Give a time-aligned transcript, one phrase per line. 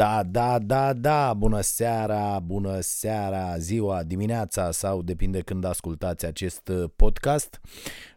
[0.00, 6.26] Da, da, da, da, da Bună seara, bună seara Ziua, dimineața sau depinde când ascultați
[6.26, 7.60] acest uh, podcast.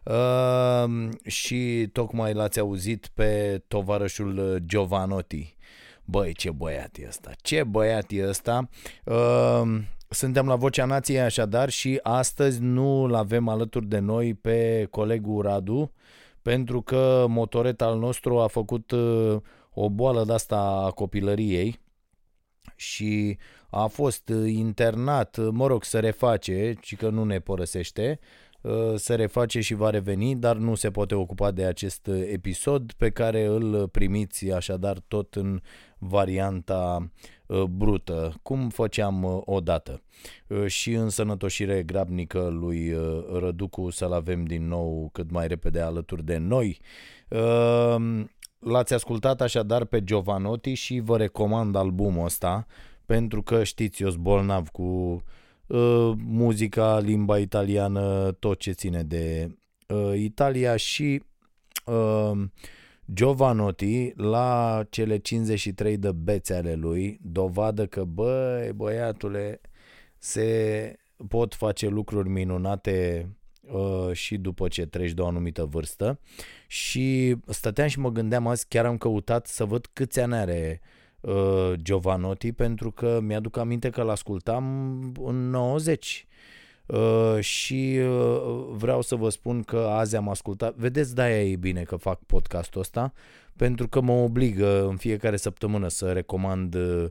[0.04, 5.56] Uh, Și tocmai l-ați auzit pe tovarășul uh, Giovanotti.
[6.04, 8.68] Băi, ce băiat e ăsta, ce băiat e ăsta.
[9.04, 9.62] Uh,
[10.08, 15.92] suntem la Vocea Nației așadar și astăzi nu-l avem alături de noi pe colegul Radu
[16.42, 19.36] pentru că motoret al nostru a făcut uh,
[19.74, 21.80] o boală de asta a copilăriei
[22.76, 23.38] și
[23.70, 28.18] a fost uh, internat, uh, mă rog, să reface, ci că nu ne părăsește,
[28.94, 33.44] se reface și va reveni, dar nu se poate ocupa de acest episod pe care
[33.44, 35.60] îl primiți așadar tot în
[35.98, 37.10] varianta
[37.68, 40.02] brută, cum făceam odată.
[40.66, 42.96] Și în sănătoșire grabnică lui
[43.32, 46.80] Răducu să-l avem din nou cât mai repede alături de noi.
[48.64, 52.66] L-ați ascultat așadar pe Giovanotti și vă recomand albumul ăsta
[53.06, 54.82] pentru că știți, eu sunt bolnav cu
[55.66, 59.56] uh, muzica, limba italiană, tot ce ține de
[59.88, 61.22] uh, Italia și
[61.84, 62.42] uh,
[63.12, 69.60] Giovanotti la cele 53 de bețe ale lui dovadă că băi băiatule
[70.18, 70.96] se
[71.28, 73.28] pot face lucruri minunate
[73.72, 76.18] uh, și după ce treci de o anumită vârstă
[76.74, 80.80] și stăteam și mă gândeam azi, chiar am căutat să văd câți ani are
[81.20, 84.64] uh, Giovanotti pentru că mi-aduc aminte că l-ascultam
[85.24, 86.26] în 90
[86.86, 91.82] Uh, și uh, vreau să vă spun că azi am ascultat, vedeți, de-aia e bine
[91.82, 93.12] că fac podcastul ăsta,
[93.56, 97.06] pentru că mă obligă în fiecare săptămână să recomand uh,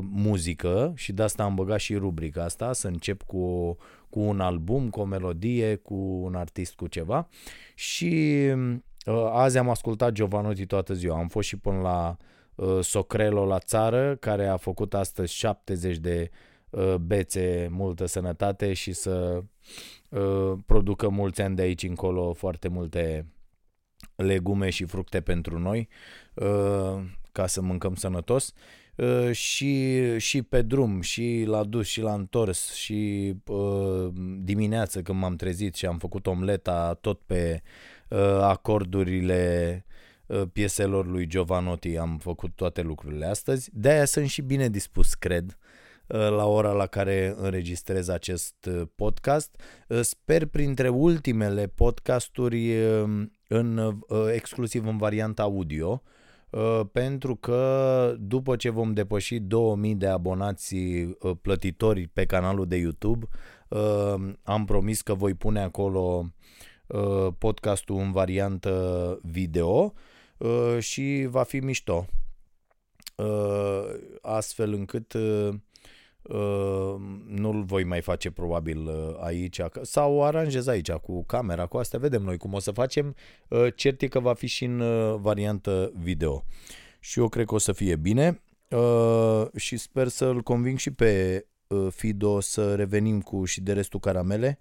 [0.00, 3.76] muzică și de asta am băgat și rubrica asta, să încep cu,
[4.16, 7.28] cu un album, cu o melodie, cu un artist, cu ceva.
[7.74, 8.44] Și
[9.06, 12.16] uh, azi am ascultat Giovanotti toată ziua, am fost și până la
[12.54, 16.30] uh, Socrelo la țară, care a făcut astăzi 70 de
[16.70, 19.42] Uh, bețe multă sănătate și să
[20.08, 23.26] uh, producă mulți ani de aici încolo foarte multe
[24.14, 25.88] legume și fructe pentru noi
[26.34, 27.02] uh,
[27.32, 28.52] ca să mâncăm sănătos
[29.30, 33.34] și, și pe drum, și la dus, și la întors, și
[34.40, 37.62] dimineață când m-am trezit și am făcut omleta tot pe
[38.40, 39.84] acordurile
[40.52, 43.70] pieselor lui Giovanotti, am făcut toate lucrurile astăzi.
[43.72, 45.56] De-aia sunt și bine dispus, cred,
[46.08, 49.60] Uh, la ora la care înregistrez acest uh, podcast.
[49.88, 52.74] Uh, sper printre ultimele podcasturi
[53.48, 53.98] în,
[54.32, 56.02] exclusiv în varianta audio,
[56.92, 60.76] pentru că după ce vom depăși 2000 de abonați
[61.42, 63.26] plătitori pe canalul de YouTube,
[64.42, 66.32] am promis că voi pune acolo
[67.38, 69.92] podcastul în variantă video
[70.78, 72.06] și va fi mișto.
[74.20, 75.54] Astfel încât Uh,
[77.26, 81.98] nu-l voi mai face probabil uh, aici sau o aranjez aici cu camera, cu astea,
[81.98, 83.14] vedem noi cum o să facem.
[83.48, 84.82] Uh, cert e că va fi și în
[85.20, 86.44] variantă video.
[87.00, 88.40] Și eu cred că o să fie bine.
[89.56, 91.46] Și sper să-l conving și pe
[91.90, 94.58] Fido să revenim cu și de restul caramele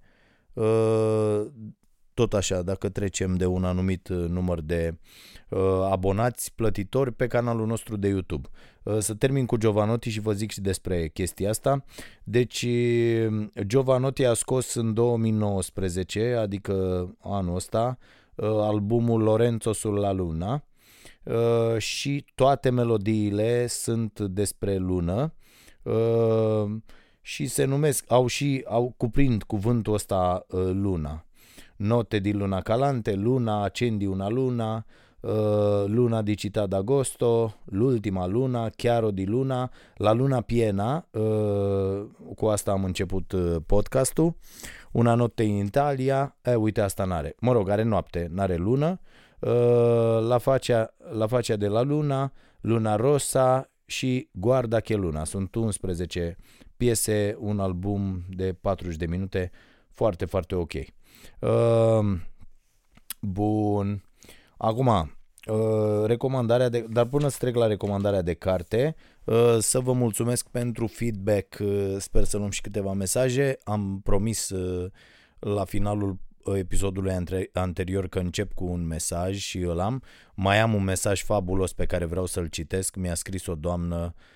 [2.16, 4.98] tot așa, dacă trecem de un anumit uh, număr de
[5.50, 8.48] uh, abonați plătitori pe canalul nostru de YouTube.
[8.84, 11.86] Uh, să termin cu Giovanotti și vă zic și despre chestia asta.
[12.24, 16.74] Deci, uh, Giovanotti a scos în 2019, adică
[17.22, 17.98] anul ăsta,
[18.36, 20.64] uh, albumul Lorenzo sulla Luna
[21.24, 25.34] uh, și toate melodiile sunt despre lună.
[25.84, 26.72] Uh,
[27.22, 31.26] și se numesc, au și, au cuprind cuvântul ăsta uh, luna
[31.78, 34.86] note di luna calante, luna, accendi una luna,
[35.22, 42.46] uh, luna di città d'agosto, l'ultima luna, chiaro di luna, la luna piena, uh, cu
[42.46, 44.36] asta am început uh, podcastul,
[44.92, 49.00] una notte in Italia, e uite asta n-are, mă rog, are noapte, n-are lună,
[49.40, 52.32] uh, la, facea, la facea de la luna,
[52.62, 56.38] luna rosa și guarda che luna, sunt 11
[56.78, 59.52] piese, un album de 40 de minute,
[59.90, 60.74] foarte, foarte ok.
[61.40, 62.20] Uh,
[63.20, 64.04] bun.
[64.58, 69.94] Acum, uh, recomandarea de, dar până să trec la recomandarea de carte, uh, să vă
[69.94, 74.92] mulțumesc pentru feedback, uh, sper să luăm și câteva mesaje, am promis uh,
[75.40, 76.18] la finalul
[76.56, 77.14] episodului
[77.54, 80.04] anterior că încep cu un mesaj și îl am.
[80.34, 82.96] Mai am un mesaj fabulos pe care vreau să-l citesc.
[82.96, 84.35] Mi-a scris o doamnă uh,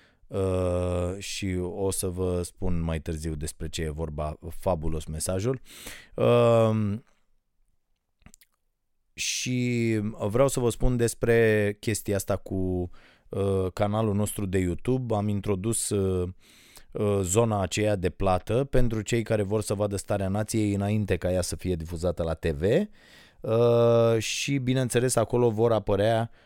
[1.18, 4.38] și o să vă spun mai târziu despre ce e vorba.
[4.48, 5.60] Fabulos mesajul.
[6.14, 6.98] Uh,
[9.14, 12.90] și vreau să vă spun despre chestia asta cu
[13.28, 15.14] uh, canalul nostru de YouTube.
[15.14, 16.28] Am introdus uh,
[16.92, 21.32] Uh, zona aceea de plată pentru cei care vor să vadă starea nației înainte ca
[21.32, 22.62] ea să fie difuzată la TV
[23.40, 26.38] uh, și bineînțeles acolo vor apărea uh,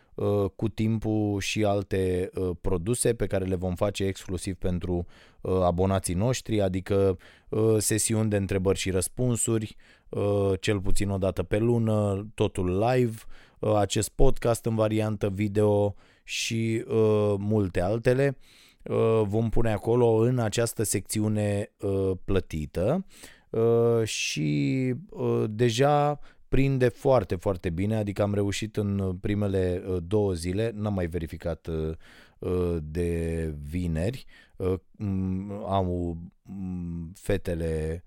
[0.56, 2.30] cu timpul și alte
[2.60, 5.06] produse pe care le vom face exclusiv pentru
[5.40, 7.16] abonații noștri, adică
[7.78, 9.76] sesiuni de întrebări și răspunsuri,
[10.60, 13.16] cel puțin o dată pe lună, totul live,
[13.76, 15.94] acest podcast în variantă video
[16.24, 16.84] și
[17.38, 18.36] multe altele.
[18.84, 23.04] Uh, vom pune acolo în această secțiune uh, plătită
[23.50, 24.94] uh, și
[25.46, 26.18] deja
[26.54, 31.68] prinde foarte, foarte bine, adică am reușit în primele două zile, n-am mai verificat
[32.82, 34.26] de vineri,
[35.66, 36.16] au
[37.14, 38.04] fetele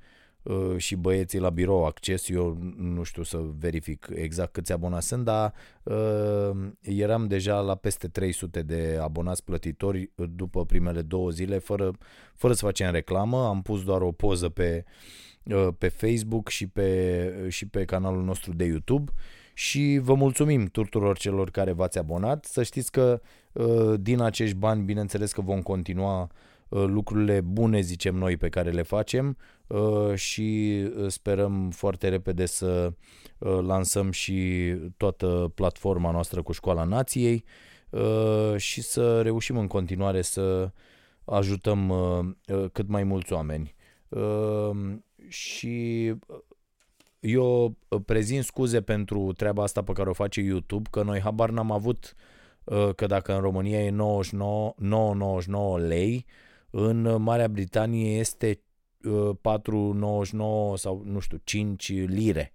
[0.47, 5.23] Uh, și băieții la birou acces, eu nu știu să verific exact câți abonați sunt,
[5.23, 5.53] dar
[5.83, 6.51] uh,
[6.81, 11.91] eram deja la peste 300 de abonați plătitori după primele două zile, fără,
[12.35, 15.26] fără să facem reclamă, am pus doar o poză pe, uh,
[15.77, 19.11] pe Facebook și pe, și pe canalul nostru de YouTube
[19.53, 22.45] și vă mulțumim tuturor celor care v-ați abonat.
[22.45, 23.21] Să știți că
[23.51, 26.29] uh, din acești bani, bineînțeles că vom continua
[26.69, 32.45] Uh, lucrurile bune, zicem noi, pe care le facem uh, și uh, sperăm foarte repede
[32.45, 32.93] să
[33.61, 37.43] lansăm și toată platforma noastră cu Școala Nației
[38.55, 40.71] și să reușim în continuare să
[41.25, 41.93] ajutăm
[42.71, 43.75] cât mai mulți oameni.
[45.27, 46.13] Și
[47.19, 51.71] eu prezint scuze pentru treaba asta pe care o face YouTube, că noi habar n-am
[51.71, 52.15] avut
[52.95, 56.25] că dacă în România e 99, 999 lei,
[56.69, 58.61] în Marea Britanie este
[59.03, 62.53] 4,99 uh, sau nu știu 5 lire.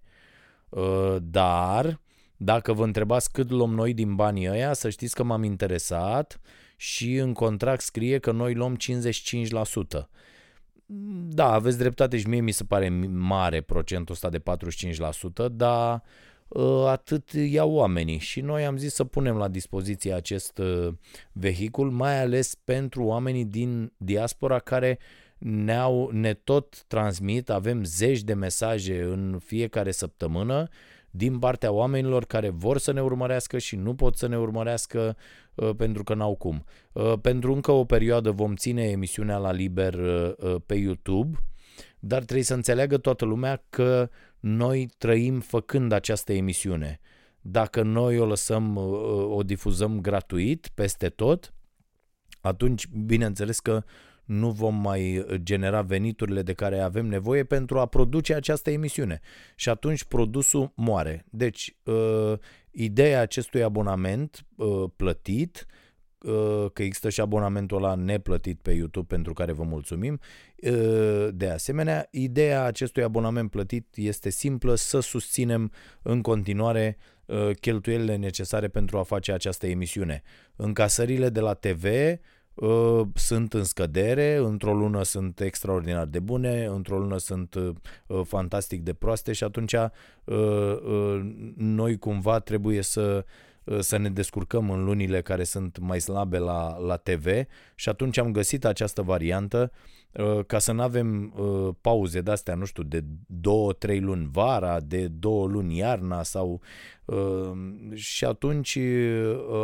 [0.69, 2.01] Uh, dar
[2.37, 6.39] dacă vă întrebați cât luăm noi din banii ăia, să știți că m-am interesat
[6.77, 10.07] și în contract scrie că noi luăm 55%.
[11.29, 16.03] Da, aveți dreptate și mie mi se pare mare procentul ăsta de 45%, dar
[16.53, 18.17] Uh, atât iau oamenii.
[18.17, 20.93] Și noi am zis să punem la dispoziție acest uh,
[21.31, 24.99] vehicul, mai ales pentru oamenii din diaspora care
[25.37, 30.67] ne-au, ne tot transmit, avem zeci de mesaje în fiecare săptămână
[31.15, 35.17] din partea oamenilor care vor să ne urmărească și nu pot să ne urmărească
[35.55, 36.65] uh, pentru că n-au cum.
[36.91, 41.37] Uh, pentru încă o perioadă vom ține emisiunea la liber uh, uh pe YouTube,
[41.99, 46.99] dar trebuie să înțeleagă toată lumea că noi trăim făcând această emisiune.
[47.41, 48.77] Dacă noi o lăsăm,
[49.29, 51.53] o difuzăm gratuit peste tot,
[52.41, 53.83] atunci bineînțeles că
[54.25, 59.19] nu vom mai genera veniturile de care avem nevoie pentru a produce această emisiune.
[59.55, 61.25] Și atunci produsul moare.
[61.29, 62.33] Deci, uh,
[62.71, 65.67] ideea acestui abonament uh, plătit
[66.23, 70.19] Uh, că există și abonamentul ăla neplătit pe YouTube pentru care vă mulțumim.
[70.55, 78.15] Uh, de asemenea, ideea acestui abonament plătit este simplă să susținem în continuare uh, cheltuielile
[78.15, 80.21] necesare pentru a face această emisiune.
[80.55, 81.85] Încasările de la TV
[83.13, 87.55] sunt în scădere, într-o lună sunt extraordinar de bune, într-o lună sunt
[88.23, 89.75] fantastic de proaste și atunci
[91.55, 93.25] noi cumva trebuie să
[93.63, 97.27] Uh, să ne descurcăm în lunile care sunt mai slabe la, la TV
[97.75, 99.71] și atunci am găsit această variantă.
[99.71, 99.92] uh,
[100.47, 105.07] ca să nu avem uh, pauze de-astea, nu știu, de două, trei luni vara, de
[105.07, 106.61] două luni iarna sau
[107.93, 108.79] și atunci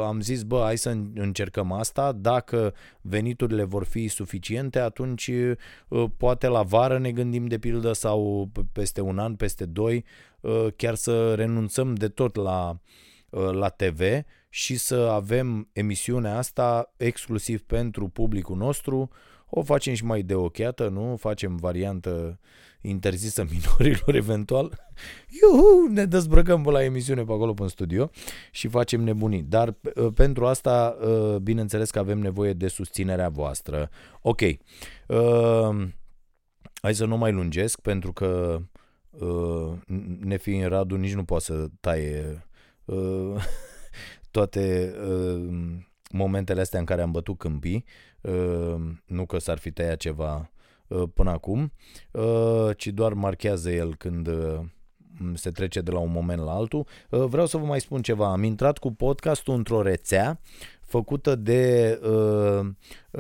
[0.05, 5.31] am zis, bă, hai să încercăm asta, dacă veniturile vor fi suficiente, atunci
[6.17, 10.05] poate la vară ne gândim de pildă sau peste un an, peste doi,
[10.75, 12.79] chiar să renunțăm de tot la
[13.29, 14.01] Uh, la TV
[14.49, 19.09] și să avem emisiunea asta exclusiv pentru publicul nostru.
[19.49, 21.15] O facem și mai de ochiată, nu?
[21.15, 22.39] Facem variantă
[22.81, 24.87] interzisă minorilor eventual.
[25.41, 28.09] Iuhu, ne dezbrăcăm la emisiune pe acolo pe studio
[28.51, 29.41] și facem nebunii.
[29.41, 33.89] Dar uh, pentru asta, uh, bineînțeles că avem nevoie de susținerea voastră.
[34.21, 34.41] Ok.
[36.81, 38.61] Hai să nu mai lungesc pentru că
[40.19, 42.47] ne fiind Radu nici nu poate să taie
[42.85, 43.35] uh,
[44.31, 45.49] toate uh,
[46.11, 48.08] momentele astea în care am bătut câmpii, uh,
[49.05, 50.51] nu că s-ar fi tăiat ceva
[50.87, 51.71] uh, până acum,
[52.11, 54.59] uh, ci doar marchează el când uh,
[55.33, 56.85] se trece de la un moment la altul.
[57.09, 58.31] Uh, vreau să vă mai spun ceva.
[58.31, 60.39] Am intrat cu podcastul într-o rețea
[60.81, 62.67] făcută de uh,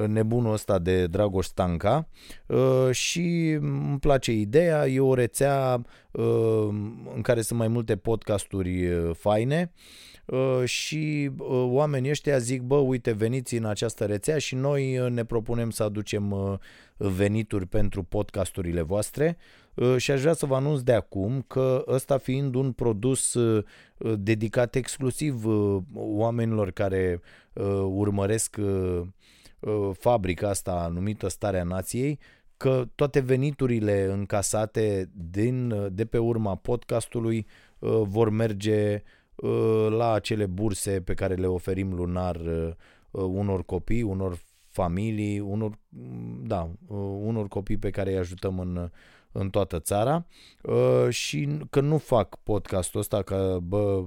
[0.07, 2.07] nebunul ăsta de Dragoș Stanca
[2.47, 6.67] uh, și îmi place ideea, e o rețea uh,
[7.15, 10.18] în care sunt mai multe podcasturi uh, faine uh,
[10.63, 15.23] și uh, oamenii ăștia zic, bă, uite, veniți în această rețea și noi uh, ne
[15.23, 16.57] propunem să aducem uh,
[16.97, 19.37] venituri pentru podcasturile voastre.
[19.73, 23.63] Uh, și aș vrea să vă anunț de acum că ăsta fiind un produs uh,
[24.17, 25.43] dedicat exclusiv
[25.93, 27.21] oamenilor care
[27.83, 28.57] urmăresc
[29.91, 32.19] fabrica asta numită Starea Nației,
[32.57, 37.45] că toate veniturile încasate din, de pe urma podcastului
[38.03, 39.03] vor merge
[39.89, 42.39] la acele burse pe care le oferim lunar
[43.11, 45.79] unor copii, unor familii, unor,
[46.43, 46.69] da,
[47.21, 48.89] unor copii pe care îi ajutăm în,
[49.31, 50.25] în toată țara
[51.09, 54.03] și că nu fac podcastul ăsta că, bă,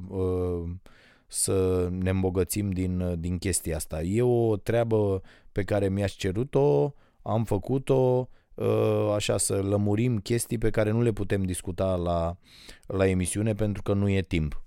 [1.27, 4.03] să ne îmbogățim din, din chestia asta.
[4.03, 5.23] E o treabă
[5.53, 8.29] pe care mi-aș cerut-o, am făcut-o,
[9.15, 12.37] așa să lămurim chestii pe care nu le putem discuta la,
[12.87, 14.62] la emisiune pentru că nu e timp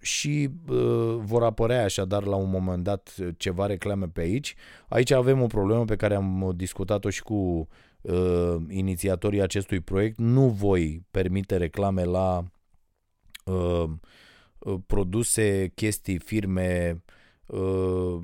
[0.00, 4.54] și uh, vor apărea așadar la un moment dat ceva reclame pe aici.
[4.88, 7.68] Aici avem o problemă pe care am discutat-o și cu
[8.00, 10.18] uh, inițiatorii acestui proiect.
[10.18, 12.44] Nu voi permite reclame la
[13.44, 13.84] uh,
[14.86, 17.02] produse, chestii, firme
[17.46, 18.18] uh,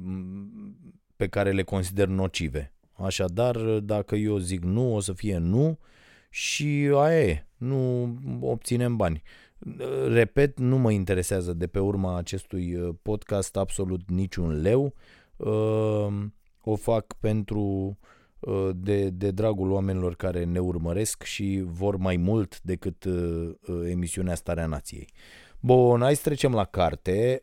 [1.16, 2.74] pe care le consider nocive.
[2.92, 5.78] Așadar, dacă eu zic nu, o să fie nu
[6.30, 9.22] și aia e, nu obținem bani.
[9.24, 9.45] Uh,
[10.06, 14.94] Repet, nu mă interesează de pe urma acestui uh, podcast absolut niciun leu.
[15.36, 16.06] Uh,
[16.62, 17.98] o fac pentru
[18.38, 23.04] uh, de, de dragul oamenilor care ne urmăresc și vor mai mult decât
[23.88, 25.08] emisiunea Starea Nației.
[25.60, 27.40] Bun, hai să trecem la carte.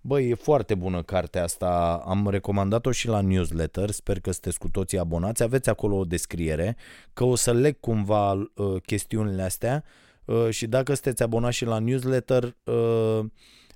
[0.00, 4.68] Băi, e foarte bună cartea asta, am recomandat-o și la newsletter, sper că sunteți cu
[4.68, 6.76] toții abonați, aveți acolo o descriere,
[7.12, 8.50] că o să leg cumva
[8.86, 10.05] chestiunile astea, Uh,
[10.50, 13.24] și dacă sunteți abonați și la newsletter, uh,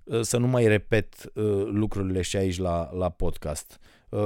[0.05, 1.33] uh, să nu mai repet
[1.73, 3.79] lucrurile și aici la, la podcast.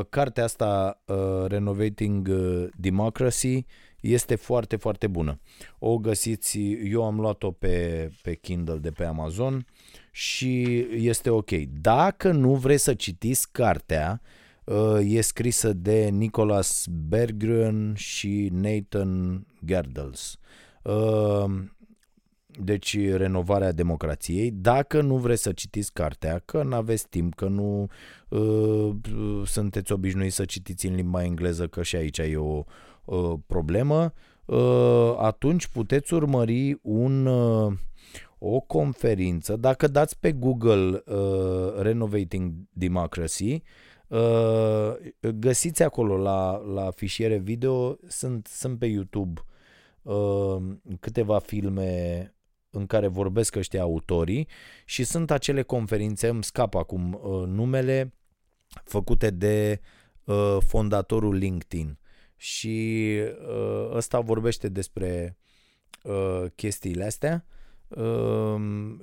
[0.08, 1.02] Cartea asta,
[1.46, 2.28] Renovating
[2.76, 3.64] Democracy,
[4.00, 5.40] este foarte, foarte bună.
[5.78, 9.66] O găsiți, eu am luat-o pe, pe Kindle de pe Amazon
[10.10, 11.50] și este ok.
[11.80, 14.20] Dacă nu vreți să citiți cartea,
[15.02, 20.38] e scrisă de Nicholas Berggren și Nathan Gerdels
[22.62, 27.88] deci renovarea democrației, dacă nu vreți să citiți cartea, că nu aveți timp, că nu
[28.28, 28.90] uh,
[29.44, 32.64] sunteți obișnuiți să citiți în limba engleză, că și aici e o
[33.04, 34.12] uh, problemă,
[34.44, 37.72] uh, atunci puteți urmări un, uh,
[38.38, 39.56] o conferință.
[39.56, 43.62] Dacă dați pe Google uh, Renovating Democracy,
[44.08, 44.94] uh,
[45.34, 49.40] găsiți acolo la, la fișiere video, sunt, sunt pe YouTube
[50.02, 50.56] uh,
[51.00, 52.28] câteva filme
[52.74, 54.48] în care vorbesc ăștia autorii
[54.84, 58.14] și sunt acele conferințe, îmi scap acum uh, numele,
[58.84, 59.80] făcute de
[60.24, 61.98] uh, fondatorul LinkedIn
[62.36, 65.36] și uh, ăsta vorbește despre
[66.02, 67.44] uh, chestiile astea
[67.88, 68.56] uh,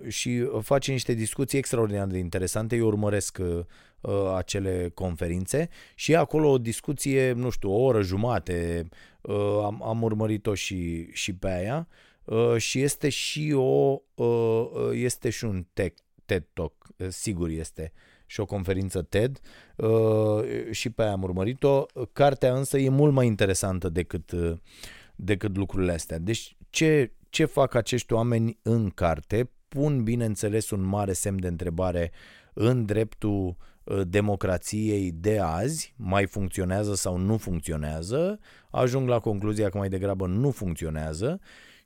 [0.07, 2.75] și face niște discuții extraordinar de interesante.
[2.75, 3.59] Eu urmăresc uh,
[4.01, 8.89] uh, acele conferințe și e acolo o discuție, nu știu, o oră jumate,
[9.21, 12.10] uh, am, am urmărit-o și, și pe aia Uh,
[12.57, 15.93] și este și o uh, uh, este și un TED,
[16.25, 17.91] TED Talk, sigur este
[18.25, 19.39] și o conferință TED
[20.71, 21.85] și pe aia am urmărit-o.
[22.13, 24.31] Cartea însă e mult mai interesantă decât,
[25.15, 26.17] decât lucrurile astea.
[26.17, 29.51] Deci ce, ce fac acești oameni în carte?
[29.67, 32.11] Pun, bineînțeles, un mare semn de întrebare
[32.53, 33.55] în dreptul
[34.07, 40.51] democrației de azi, mai funcționează sau nu funcționează, ajung la concluzia că mai degrabă nu
[40.51, 41.39] funcționează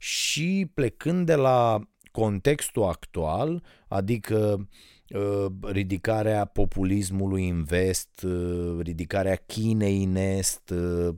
[0.06, 1.82] și plecând de la
[2.12, 4.68] contextul actual, adică
[5.10, 11.16] uh, ridicarea populismului în vest, uh, ridicarea Chinei în est, uh,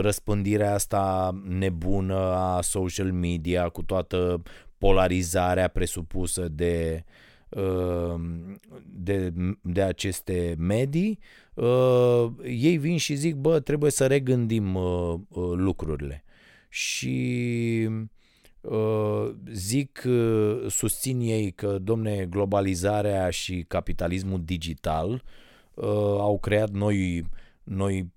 [0.00, 4.42] răspândirea asta nebună a social media cu toată
[4.78, 7.04] polarizarea presupusă de,
[8.84, 11.18] de, de aceste medii,
[12.44, 14.78] ei vin și zic, bă, trebuie să regândim
[15.54, 16.24] lucrurile
[16.74, 17.88] și
[19.52, 20.06] zic,
[20.68, 25.22] susțin ei că, domne, globalizarea și capitalismul digital
[26.18, 27.24] au creat noi,
[27.62, 28.12] noi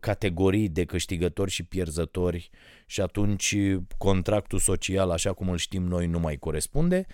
[0.00, 2.50] categorii de câștigători și pierzători
[2.86, 3.56] și atunci
[3.98, 7.06] contractul social, așa cum îl știm noi, nu mai corespunde,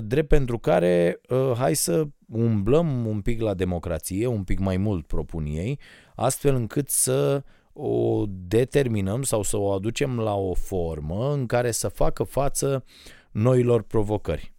[0.00, 1.20] drept pentru care
[1.56, 5.78] hai să umblăm un pic la democrație, un pic mai mult propun ei,
[6.14, 7.42] astfel încât să
[7.76, 12.84] o determinăm sau să o aducem la o formă în care să facă față
[13.30, 14.54] noilor provocări.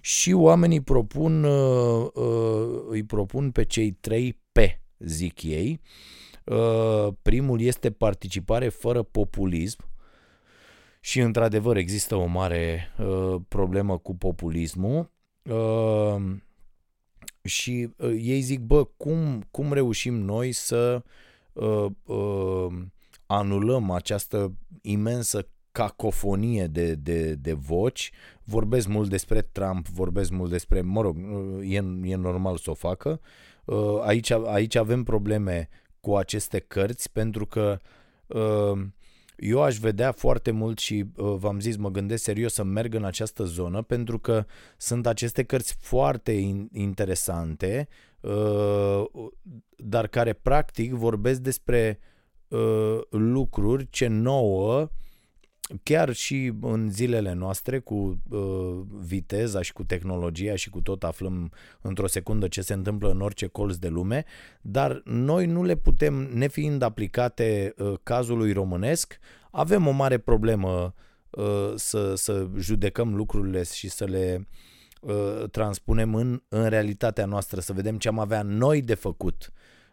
[0.00, 1.46] Și oamenii propun,
[2.88, 4.58] îi propun pe cei trei P,
[4.98, 5.80] zic ei,
[6.44, 9.88] Uh, primul este participare fără populism.
[11.00, 15.10] Și într-adevăr există o mare uh, problemă cu populismul.
[15.42, 16.22] Uh,
[17.42, 21.02] și ei zic, bă, cum, cum reușim noi să
[23.26, 28.10] anulăm această imensă cacofonie de, de, de voci,
[28.44, 31.16] vorbesc mult despre Trump, vorbesc mult despre, mă rog,
[31.62, 33.20] e, e normal să o facă.
[34.02, 35.68] Aici, aici avem probleme
[36.00, 37.78] cu aceste cărți pentru că
[38.26, 38.86] uh,
[39.36, 43.04] eu aș vedea foarte mult și uh, v-am zis, mă gândesc serios să merg în
[43.04, 44.44] această zonă pentru că
[44.76, 46.32] sunt aceste cărți foarte
[46.72, 48.13] interesante, uh,
[49.76, 51.98] dar care practic vorbesc despre
[53.10, 54.88] lucruri ce nouă
[55.82, 61.52] chiar și în zilele noastre cu uh, viteza și cu tehnologia și cu tot aflăm
[61.80, 64.24] într-o secundă ce se întâmplă în orice colț de lume,
[64.60, 69.18] dar noi nu le putem, nefiind aplicate uh, cazului românesc,
[69.50, 70.94] avem o mare problemă
[71.30, 74.46] uh, să, să judecăm lucrurile și să le uh,
[75.50, 79.52] transpunem în, în realitatea noastră, să vedem ce am avea noi de făcut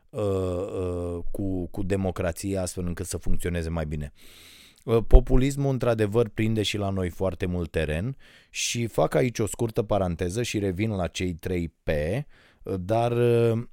[0.10, 4.14] uh, uh, cu, cu democrația astfel încât să funcționeze mai bine.
[4.16, 8.18] Uh, Uh, populismul într-adevăr prinde și la noi foarte mult teren
[8.50, 13.64] și fac aici o scurtă paranteză și revin la cei 3 P, uh, dar uh,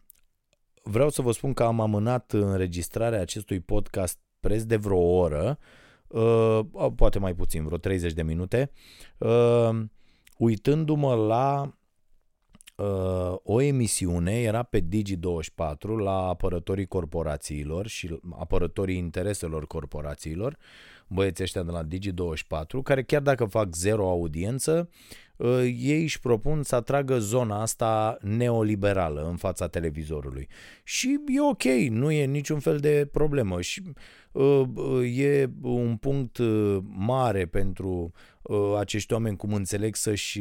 [0.83, 5.59] vreau să vă spun că am amânat înregistrarea acestui podcast preț de vreo oră,
[6.97, 8.71] poate mai puțin, vreo 30 de minute,
[10.39, 11.73] uitându-mă la
[13.43, 20.57] o emisiune, era pe Digi24 la apărătorii corporațiilor și apărătorii intereselor corporațiilor,
[21.09, 24.89] băieții ăștia de la Digi24, care chiar dacă fac zero audiență,
[25.37, 30.49] uh, ei își propun să atragă zona asta neoliberală în fața televizorului.
[30.85, 33.83] Și e ok, nu e niciun fel de problemă și
[34.33, 36.39] uh, uh, e un punct
[36.83, 38.13] mare pentru
[38.79, 40.41] acești oameni, cum înțeleg, să-și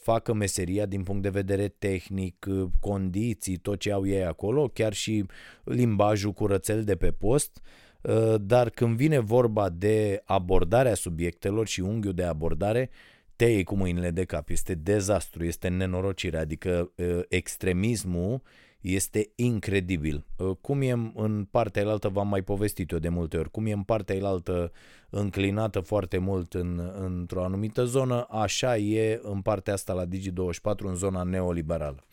[0.00, 2.46] facă meseria din punct de vedere tehnic,
[2.80, 5.24] condiții, tot ce au ei acolo, chiar și
[5.64, 7.60] limbajul curățel de pe post,
[8.02, 12.90] Uh, dar când vine vorba de abordarea subiectelor și unghiul de abordare,
[13.36, 14.48] te iei cu mâinile de cap.
[14.48, 18.42] Este dezastru, este nenorocire, adică uh, extremismul
[18.80, 20.24] este incredibil.
[20.36, 23.72] Uh, cum e în partea elaltă, v-am mai povestit eu de multe ori, cum e
[23.72, 24.72] în partea elaltă
[25.10, 30.94] înclinată foarte mult în, într-o anumită zonă, așa e în partea asta la Digi24, în
[30.94, 32.04] zona neoliberală.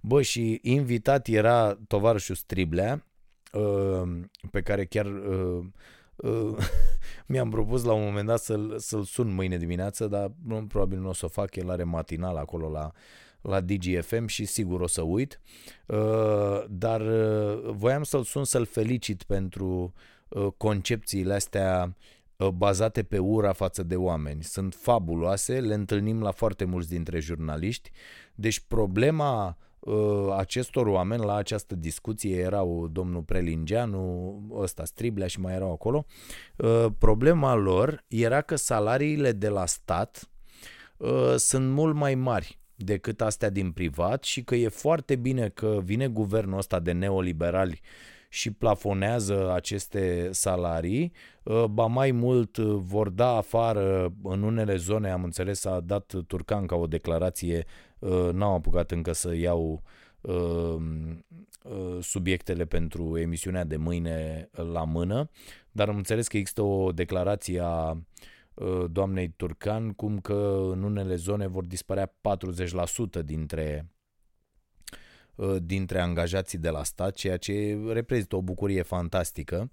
[0.00, 3.04] Bă, și invitat era tovarășul Striblea,
[3.56, 5.64] Uh, pe care chiar uh,
[6.16, 6.56] uh,
[7.26, 11.08] mi-am propus la un moment dat să-l, să-l sun mâine dimineață, dar nu, probabil nu
[11.08, 12.92] o să o fac, el are matinal acolo la,
[13.46, 15.40] la DGFM și sigur o să uit,
[16.68, 17.02] dar
[17.70, 19.92] voiam să-l sun să-l felicit pentru
[20.56, 21.96] concepțiile astea
[22.54, 24.42] bazate pe ura față de oameni.
[24.42, 27.90] Sunt fabuloase, le întâlnim la foarte mulți dintre jurnaliști,
[28.34, 29.56] deci problema
[29.86, 36.06] Uh, acestor oameni la această discuție erau domnul Prelingeanu, ăsta Striblea și mai erau acolo.
[36.56, 40.30] Uh, problema lor era că salariile de la stat
[40.96, 45.80] uh, sunt mult mai mari decât astea din privat și că e foarte bine că
[45.84, 47.80] vine guvernul ăsta de neoliberali
[48.28, 51.12] și plafonează aceste salarii,
[51.70, 56.76] ba mai mult vor da afară în unele zone, am înțeles, a dat Turcan ca
[56.76, 57.66] o declarație
[57.98, 59.82] Uh, n-am apucat încă să iau
[60.20, 60.76] uh,
[61.62, 65.30] uh, subiectele pentru emisiunea de mâine la mână,
[65.70, 67.98] dar am înțeles că există o declarație a
[68.90, 72.14] doamnei Turcan cum că în unele zone vor dispărea
[73.20, 73.90] 40% dintre
[75.62, 79.70] dintre angajații de la stat, ceea ce reprezintă o bucurie fantastică.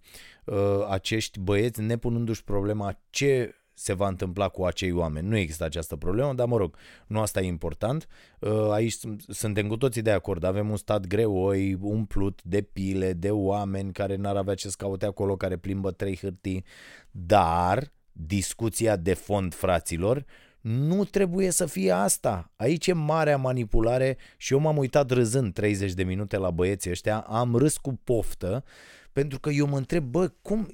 [0.89, 5.27] Acești băieți, nepunându-și problema ce se va întâmpla cu acei oameni.
[5.27, 8.07] Nu există această problemă, dar mă rog, nu asta e important.
[8.39, 8.95] Uh, aici
[9.27, 10.43] suntem cu toții de acord.
[10.43, 15.05] Avem un stat greoi, umplut de pile, de oameni care n-ar avea ce să caute
[15.05, 16.65] acolo, care plimbă trei hârtii,
[17.11, 20.25] dar discuția de fond, fraților,
[20.61, 22.51] nu trebuie să fie asta.
[22.55, 27.19] Aici e marea manipulare și eu m-am uitat râzând 30 de minute la băieții ăștia,
[27.19, 28.63] am râs cu poftă,
[29.11, 30.69] pentru că eu mă întreb, bă, cum,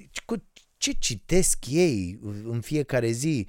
[0.80, 3.46] ce citesc ei în fiecare zi,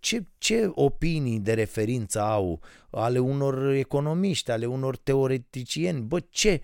[0.00, 2.60] ce, ce opinii de referință au
[2.90, 6.60] ale unor economiști, ale unor teoreticieni, bă, ce,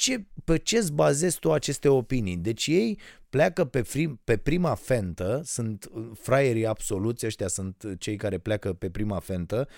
[0.00, 2.36] ce, pe ce îți bazezi tu aceste opinii?
[2.36, 2.98] Deci ei
[3.30, 8.90] pleacă pe, frim, pe prima fentă, sunt fraierii absoluți, ăștia sunt cei care pleacă pe
[8.90, 9.68] prima fentă.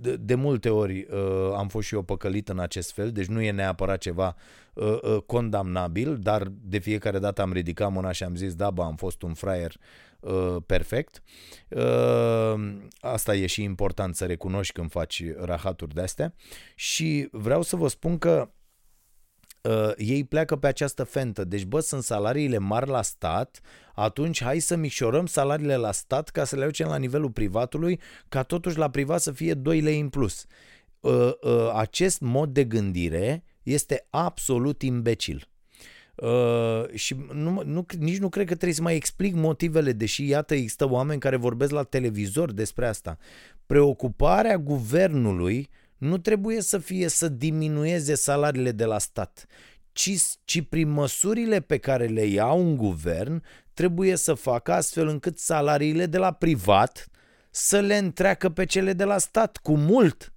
[0.00, 3.40] De, de multe ori uh, am fost și eu păcălit în acest fel, deci nu
[3.40, 4.36] e neapărat ceva
[4.74, 8.82] uh, uh, condamnabil, dar de fiecare dată am ridicat mâna și am zis, da, bă,
[8.82, 9.76] am fost un fraier
[10.20, 11.22] uh, perfect.
[11.68, 16.34] Uh, asta e și important să recunoști când faci rahaturi de astea
[16.74, 18.50] și vreau să vă spun că
[19.60, 21.44] uh, ei pleacă pe această fentă.
[21.44, 23.60] Deci, bă, sunt salariile mari la stat,
[23.94, 28.42] atunci hai să micșorăm salariile la stat ca să le aducem la nivelul privatului, ca
[28.42, 30.46] totuși la privat să fie 2 lei în plus.
[31.00, 35.48] Uh, uh, acest mod de gândire este absolut imbecil.
[36.14, 40.54] Uh, și nu, nu, nici nu cred că trebuie să mai explic motivele, deși iată
[40.54, 43.18] există oameni care vorbesc la televizor despre asta.
[43.66, 49.46] Preocuparea guvernului nu trebuie să fie să diminueze salariile de la stat,
[49.92, 50.10] ci,
[50.44, 53.42] ci prin măsurile pe care le ia un guvern
[53.74, 57.08] trebuie să facă astfel încât salariile de la privat
[57.50, 60.32] să le întreacă pe cele de la stat cu mult.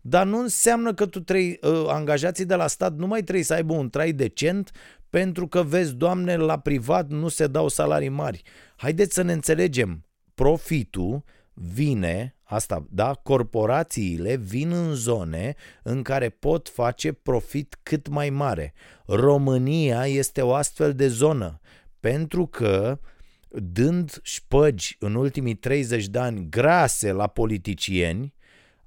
[0.00, 3.54] Dar nu înseamnă că tu trei, uh, angajații de la stat nu mai trebuie să
[3.54, 4.70] aibă un trai decent
[5.10, 8.42] pentru că, vezi, doamne, la privat nu se dau salarii mari.
[8.76, 10.04] Haideți să ne înțelegem.
[10.34, 11.24] Profitul
[11.54, 18.74] vine, asta, da, corporațiile vin în zone în care pot face profit cât mai mare.
[19.06, 21.60] România este o astfel de zonă,
[22.00, 22.98] pentru că
[23.48, 28.34] dând șpăgi în ultimii 30 de ani grase la politicieni,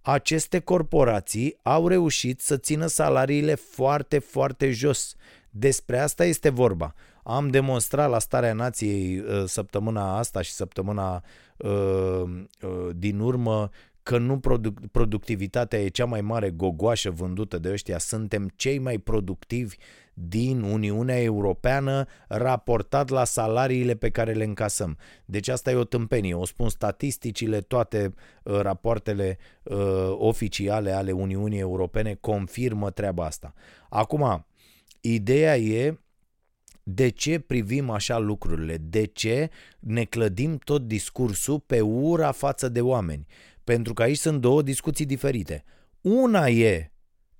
[0.02, 5.16] aceste corporații au reușit să țină salariile foarte, foarte jos.
[5.50, 6.94] Despre asta este vorba.
[7.24, 11.47] Am demonstrat la Starea Nației uh, săptămâna asta și săptămâna uh, uh,
[12.96, 13.70] din urmă
[14.08, 18.98] că nu produc, productivitatea e cea mai mare gogoașă vândută de ăștia, suntem cei mai
[18.98, 19.76] productivi
[20.14, 24.98] din Uniunea Europeană raportat la salariile pe care le încasăm.
[25.26, 29.78] Deci asta e o tâmpenie, o spun statisticile, toate uh, rapoartele uh,
[30.10, 33.54] oficiale ale Uniunii Europene confirmă treaba asta.
[33.90, 34.46] Acum,
[35.02, 35.98] ideea e
[36.90, 38.78] de ce privim așa lucrurile?
[38.78, 43.26] De ce ne clădim tot discursul pe ura față de oameni?
[43.64, 45.64] Pentru că aici sunt două discuții diferite.
[46.02, 46.92] Una e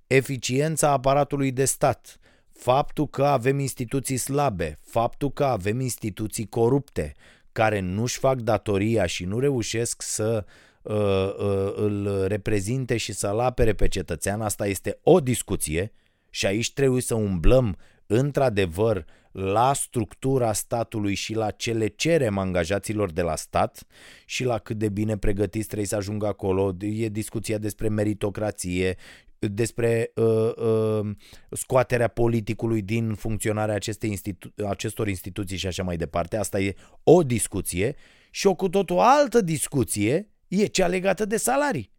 [0.06, 2.18] eficiența aparatului de stat,
[2.52, 7.12] faptul că avem instituții slabe, faptul că avem instituții corupte,
[7.52, 10.44] care nu-și fac datoria și nu reușesc să
[10.82, 15.92] uh, uh, îl reprezinte și să-l apere pe cetățean, asta este o discuție
[16.30, 17.76] și aici trebuie să umblăm
[18.10, 23.86] într-adevăr la structura statului și la ce le cerem angajaților de la stat
[24.26, 26.76] și la cât de bine pregătiți trebuie să ajungă acolo.
[26.80, 28.96] E discuția despre meritocrație,
[29.38, 31.10] despre uh, uh,
[31.50, 36.36] scoaterea politicului din funcționarea acestei institu- acestor instituții și așa mai departe.
[36.36, 37.96] Asta e o discuție
[38.30, 41.92] și o cu totul altă discuție e cea legată de salarii.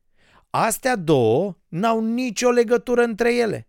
[0.49, 3.68] Astea două n-au nicio legătură între ele.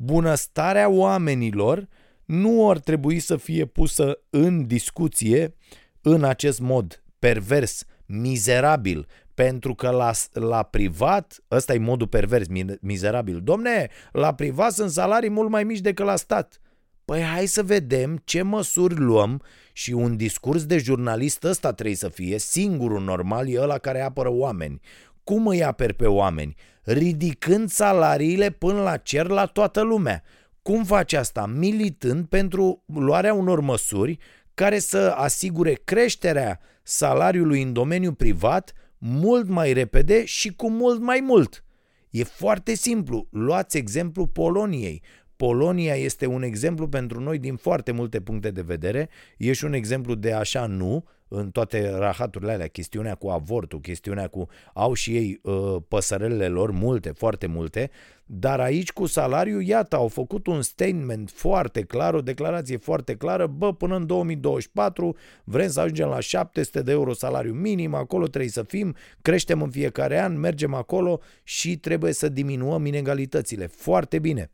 [0.00, 1.88] Bunăstarea oamenilor
[2.24, 5.54] nu ar trebui să fie pusă în discuție
[6.02, 12.46] în acest mod pervers, mizerabil, pentru că la, la privat, ăsta e modul pervers,
[12.80, 13.40] mizerabil.
[13.42, 16.60] Domne, la privat sunt salarii mult mai mici decât la stat.
[17.04, 22.08] Păi hai să vedem ce măsuri luăm și un discurs de jurnalist ăsta trebuie să
[22.08, 24.80] fie, singurul normal e ăla care apără oameni.
[25.24, 26.54] Cum îi aperi pe oameni?
[26.90, 30.22] Ridicând salariile până la cer la toată lumea.
[30.62, 31.46] Cum face asta?
[31.46, 34.18] Militând pentru luarea unor măsuri
[34.54, 41.20] care să asigure creșterea salariului în domeniul privat mult mai repede și cu mult mai
[41.20, 41.64] mult.
[42.10, 43.26] E foarte simplu.
[43.30, 45.02] Luați exemplu Poloniei.
[45.36, 49.08] Polonia este un exemplu pentru noi din foarte multe puncte de vedere.
[49.36, 54.28] E și un exemplu de așa nu, în toate rahaturile alea, chestiunea cu avortul, chestiunea
[54.28, 57.90] cu au și ei uh, păsărelele lor, multe, foarte multe,
[58.30, 63.46] dar aici cu salariu, iată, au făcut un statement foarte clar, o declarație foarte clară,
[63.46, 68.50] bă, până în 2024 vrem să ajungem la 700 de euro salariu minim, acolo trebuie
[68.50, 73.66] să fim, creștem în fiecare an, mergem acolo și trebuie să diminuăm inegalitățile.
[73.66, 74.50] Foarte bine.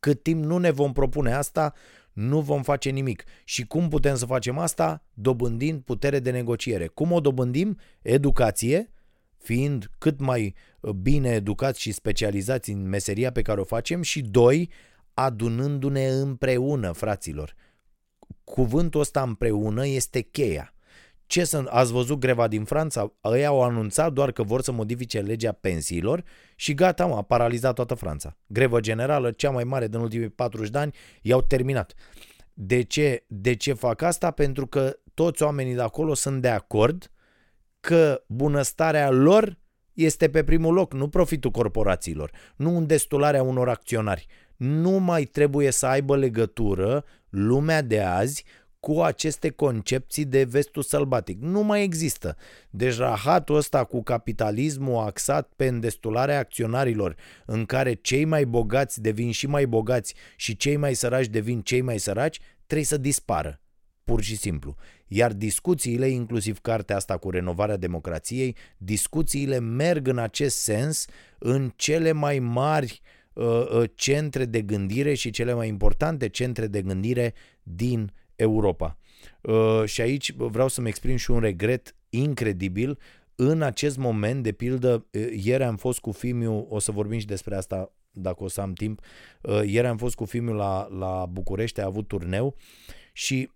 [0.00, 1.72] Cât timp nu ne vom propune asta,
[2.12, 3.24] nu vom face nimic.
[3.44, 5.04] Și cum putem să facem asta?
[5.14, 6.86] Dobândind putere de negociere.
[6.86, 7.78] Cum o dobândim?
[8.02, 8.92] Educație,
[9.38, 14.20] fiind cât mai uh, bine educați și specializați în meseria pe care o facem și
[14.20, 14.70] doi,
[15.14, 17.54] adunându-ne împreună, fraților.
[18.44, 20.74] Cuvântul ăsta împreună este cheia.
[21.26, 23.12] Ce să, ați văzut greva din Franța?
[23.34, 26.24] Ei au anunțat doar că vor să modifice legea pensiilor
[26.62, 28.36] și gata, mă, a paralizat toată Franța.
[28.46, 31.94] Grevă generală, cea mai mare din ultimii 40 de ani, i-au terminat.
[32.52, 34.30] De ce, de ce fac asta?
[34.30, 37.10] Pentru că toți oamenii de acolo sunt de acord
[37.80, 39.58] că bunăstarea lor
[39.92, 44.26] este pe primul loc, nu profitul corporațiilor, nu îndestularea unor acționari.
[44.56, 48.44] Nu mai trebuie să aibă legătură lumea de azi
[48.82, 51.40] cu aceste concepții de vestul sălbatic.
[51.40, 52.36] Nu mai există.
[52.70, 57.16] Deci rahatul ăsta cu capitalismul axat pe îndestularea acționarilor,
[57.46, 61.80] în care cei mai bogați devin și mai bogați și cei mai săraci devin cei
[61.80, 63.60] mai săraci, trebuie să dispară.
[64.04, 64.74] Pur și simplu.
[65.06, 71.06] Iar discuțiile, inclusiv cartea asta cu renovarea democrației, discuțiile merg în acest sens
[71.38, 73.00] în cele mai mari
[73.32, 78.98] uh, uh, centre de gândire și cele mai importante centre de gândire din Europa.
[79.40, 82.98] Uh, și aici vreau să-mi exprim și un regret incredibil.
[83.34, 87.26] În acest moment, de pildă, uh, ieri am fost cu Fimiu, o să vorbim și
[87.26, 89.00] despre asta dacă o să am timp,
[89.42, 92.56] uh, ieri am fost cu Fimiu la, la București, a avut turneu
[93.12, 93.50] și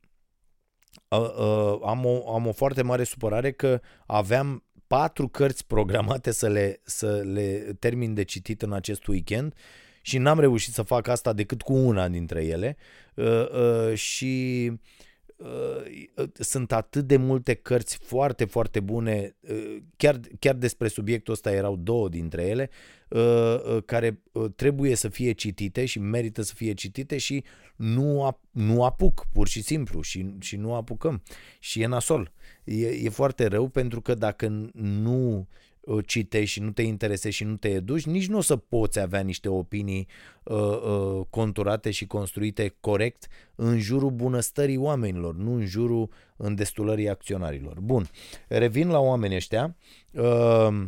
[1.08, 6.48] uh, uh, am, o, am o foarte mare supărare că aveam patru cărți programate să
[6.48, 9.54] le, să le termin de citit în acest weekend
[10.06, 12.76] și n-am reușit să fac asta decât cu una dintre ele
[13.14, 14.72] uh, uh, și
[15.36, 21.52] uh, sunt atât de multe cărți foarte, foarte bune, uh, chiar, chiar despre subiectul ăsta
[21.52, 22.70] erau două dintre ele,
[23.08, 27.44] uh, uh, care uh, trebuie să fie citite și merită să fie citite și
[27.76, 31.22] nu, ap- nu apuc, pur și simplu, și, și nu apucăm.
[31.58, 32.32] Și e nasol.
[32.64, 35.48] E, e foarte rău pentru că dacă nu
[36.06, 39.20] citești și nu te interesezi și nu te educi, nici nu o să poți avea
[39.20, 40.08] niște opinii
[40.44, 47.80] uh, uh, conturate și construite corect în jurul bunăstării oamenilor, nu în jurul îndestulării acționarilor.
[47.80, 48.08] Bun,
[48.48, 49.76] revin la oamenii ăștia
[50.12, 50.86] uh,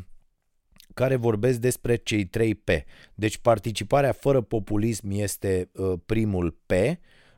[0.94, 2.68] care vorbesc despre cei 3 P.
[3.14, 6.72] Deci participarea fără populism este uh, primul P,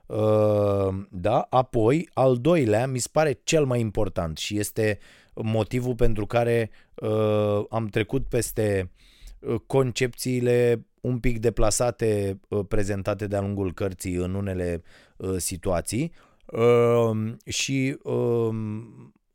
[0.07, 1.47] uh, da?
[1.51, 4.99] Apoi, al doilea, mi se pare cel mai important și este
[5.43, 8.91] motivul pentru care uh, am trecut peste
[9.39, 14.83] uh, concepțiile un pic deplasate uh, prezentate de-a lungul cărții în unele
[15.17, 16.13] uh, situații
[16.47, 18.49] uh, și uh,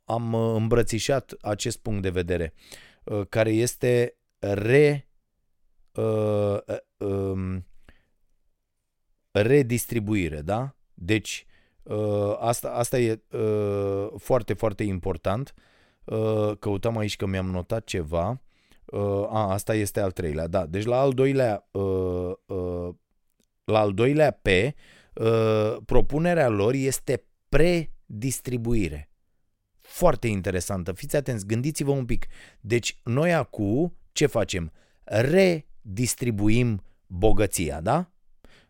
[0.05, 2.53] am îmbrățișat acest punct de vedere
[3.03, 5.07] uh, care este re
[5.91, 7.65] uh, uh, um,
[9.31, 10.75] redistribuire, da?
[10.93, 11.45] Deci
[11.83, 15.63] uh, asta, asta e uh, foarte, foarte important uh,
[16.05, 18.41] Uh, căutăm aici că mi-am notat ceva.
[18.85, 20.65] Uh, a, asta este al treilea, da.
[20.65, 22.31] Deci la al doilea, uh,
[23.63, 24.47] la al doilea P,
[25.85, 29.09] propunerea lor este predistribuire.
[29.79, 30.91] Foarte interesantă.
[30.91, 32.27] Fiți atenți, gândiți-vă un pic.
[32.59, 34.71] Deci noi acum ce facem?
[35.03, 38.11] Redistribuim bogăția, da?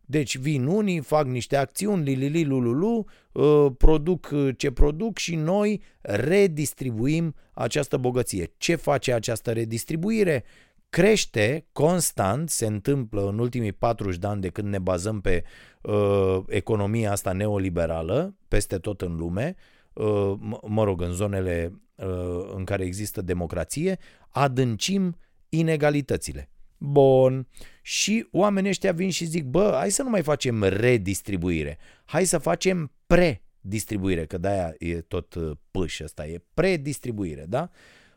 [0.05, 5.81] Deci vin unii, fac niște acțiuni, lilili, lululu, uh, produc uh, ce produc și noi
[6.01, 8.53] redistribuim această bogăție.
[8.57, 10.43] Ce face această redistribuire?
[10.89, 15.43] Crește constant, se întâmplă în ultimii 40 de ani de când ne bazăm pe
[15.81, 19.55] uh, economia asta neoliberală peste tot în lume,
[19.93, 20.33] uh,
[20.67, 23.97] mă rog, în zonele uh, în care există democrație,
[24.29, 25.17] adâncim
[25.49, 26.49] inegalitățile.
[26.77, 27.47] Bun.
[27.87, 32.37] Și oamenii ăștia vin și zic, bă, hai să nu mai facem redistribuire, hai să
[32.37, 37.69] facem predistribuire, că de-aia e tot uh, pâș ăsta, e predistribuire, da?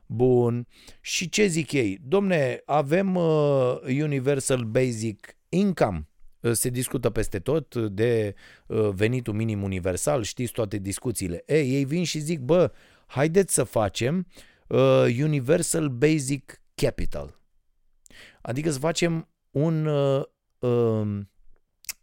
[0.07, 0.66] Bun.
[1.00, 1.98] Și ce zic ei?
[2.02, 6.09] Domne, avem uh, Universal Basic Income,
[6.40, 8.35] uh, se discută peste tot de
[8.66, 11.42] uh, venitul minim universal, știți toate discuțiile.
[11.46, 12.72] Ei, ei vin și zic, bă,
[13.07, 14.26] haideți să facem
[14.68, 14.78] uh,
[15.22, 17.40] Universal Basic Capital.
[18.40, 19.28] Adică să facem
[19.62, 20.22] un uh,
[20.58, 21.20] uh,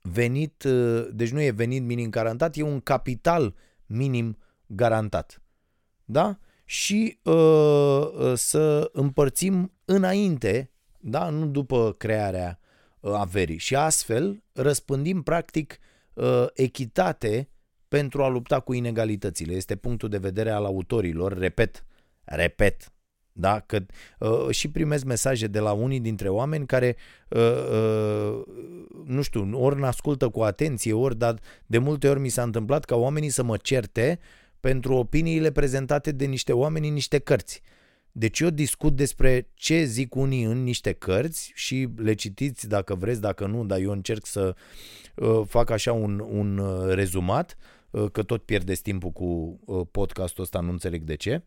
[0.01, 5.41] venit, uh, deci nu e venit minim garantat, e un capital minim garantat.
[6.05, 6.39] Da?
[6.65, 11.29] Și uh, uh, să împărțim înainte, da?
[11.29, 12.59] nu după crearea
[12.99, 13.57] uh, averii.
[13.57, 15.79] Și astfel răspândim practic
[16.13, 17.49] uh, echitate
[17.87, 19.53] pentru a lupta cu inegalitățile.
[19.53, 21.85] Este punctul de vedere al autorilor, repet,
[22.23, 22.93] repet,
[23.37, 23.59] Da?
[23.59, 23.79] Că
[24.19, 26.95] uh, și primesc mesaje de la unii dintre oameni care,
[27.29, 28.43] uh, uh,
[29.05, 32.85] nu știu, ori ne ascultă cu atenție, ori, dar de multe ori mi s-a întâmplat
[32.85, 34.19] ca oamenii să mă certe
[34.59, 37.61] pentru opiniile prezentate de niște oameni în niște cărți.
[38.11, 43.21] Deci eu discut despre ce zic unii în niște cărți și le citiți dacă vreți,
[43.21, 44.55] dacă nu, dar eu încerc să
[45.15, 47.57] uh, fac așa un, un uh, rezumat,
[47.89, 51.41] uh, că tot pierdeți timpul cu uh, podcastul ăsta, nu înțeleg de ce.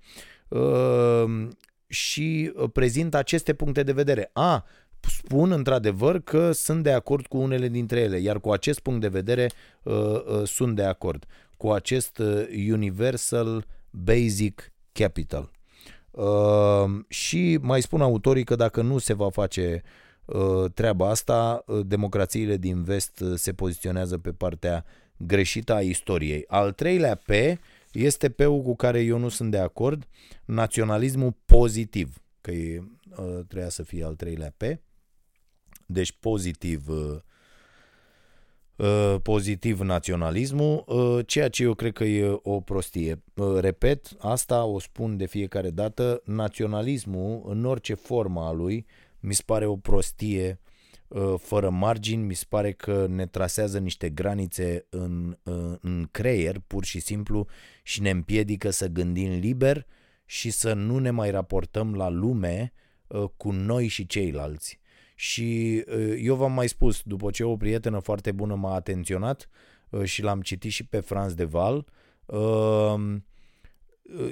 [0.48, 1.48] Uh,
[1.88, 4.30] și uh, prezint aceste puncte de vedere.
[4.32, 4.64] A,
[5.00, 9.08] spun într-adevăr că sunt de acord cu unele dintre ele, iar cu acest punct de
[9.08, 9.50] vedere
[9.82, 11.24] uh, uh, sunt de acord.
[11.56, 15.50] Cu acest uh, Universal Basic Capital.
[16.10, 19.82] Uh, și mai spun autorii că dacă nu se va face
[20.24, 24.84] uh, treaba asta, uh, democrațiile din vest uh, se poziționează pe partea
[25.16, 26.44] greșită a istoriei.
[26.46, 27.30] Al treilea P
[27.92, 30.08] este P-ul cu care eu nu sunt de acord,
[30.44, 34.62] naționalismul pozitiv, că e, uh, trebuia să fie al treilea P.
[35.86, 37.20] Deci pozitiv uh,
[38.76, 43.22] uh, pozitiv naționalismul, uh, ceea ce eu cred că e o prostie.
[43.58, 48.86] Repet, asta o spun de fiecare dată, naționalismul, în orice formă a lui,
[49.20, 50.60] mi se pare o prostie
[51.38, 55.38] fără margini, mi se pare că ne trasează niște granițe în,
[55.80, 57.46] în creier, pur și simplu,
[57.82, 59.86] și ne împiedică să gândim liber
[60.24, 62.72] și să nu ne mai raportăm la lume
[63.36, 64.80] cu noi și ceilalți.
[65.14, 65.76] Și
[66.18, 69.48] eu v-am mai spus, după ce o prietenă foarte bună m-a atenționat
[70.04, 71.86] și l-am citit și pe Franz de Val,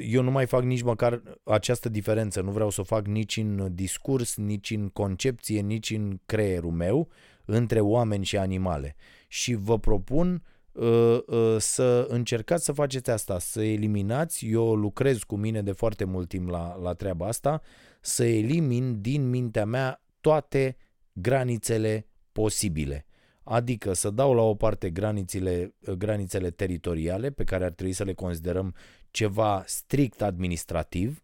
[0.09, 3.69] eu nu mai fac nici măcar această diferență, nu vreau să o fac nici în
[3.75, 7.09] discurs, nici în concepție, nici în creierul meu
[7.45, 8.97] între oameni și animale.
[9.29, 15.37] Și vă propun uh, uh, să încercați să faceți asta, să eliminați, eu lucrez cu
[15.37, 17.63] mine de foarte mult timp la, la treaba asta,
[18.01, 20.77] să elimin din mintea mea toate
[21.13, 23.07] granițele posibile.
[23.43, 28.13] Adică să dau la o parte granițele, granițele teritoriale pe care ar trebui să le
[28.13, 28.75] considerăm
[29.17, 31.23] ceva strict administrativ,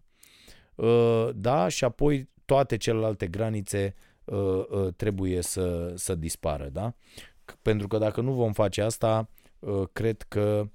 [0.75, 6.95] uh, da, și apoi toate celelalte granițe uh, uh, trebuie să, să dispară, da?
[7.63, 9.29] Pentru că dacă nu vom face asta,
[9.93, 10.69] cred că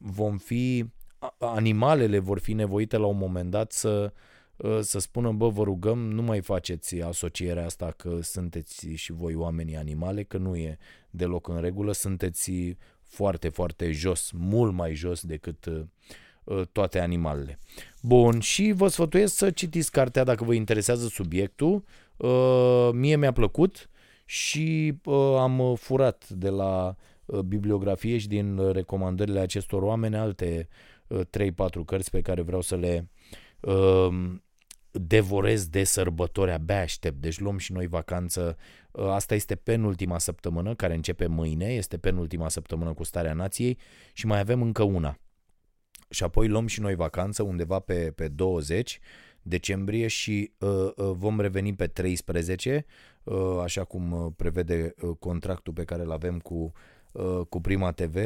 [0.00, 0.84] vom fi,
[1.38, 4.12] animalele vor fi nevoite la un moment dat să,
[4.80, 9.76] să spună, bă, vă rugăm, nu mai faceți asocierea asta că sunteți și voi oamenii
[9.76, 10.78] animale, că nu e
[11.10, 12.76] deloc în regulă, sunteți
[13.12, 15.82] foarte, foarte jos, mult mai jos decât uh,
[16.44, 17.58] uh, toate animalele.
[18.02, 21.84] Bun, și vă sfătuiesc să citiți cartea dacă vă interesează subiectul.
[22.16, 23.90] Uh, mie mi-a plăcut
[24.24, 24.94] și
[25.38, 26.96] am furat de la
[27.44, 30.68] bibliografie și din recomandările acestor oameni alte
[31.08, 31.18] 3-4
[31.86, 33.08] cărți pe care vreau să le
[34.90, 37.20] devorez de sărbători, abia aștept.
[37.20, 38.56] Deci luăm și noi vacanță.
[38.92, 43.78] Uh, asta este penultima săptămână, care începe mâine, este penultima săptămână cu starea nației
[44.12, 45.18] și mai avem încă una.
[46.10, 49.00] Și apoi luăm și noi vacanță undeva pe, pe 20
[49.42, 52.84] decembrie și uh, uh, vom reveni pe 13,
[53.22, 56.72] uh, așa cum uh, prevede uh, contractul pe care îl avem cu,
[57.12, 58.16] uh, cu Prima TV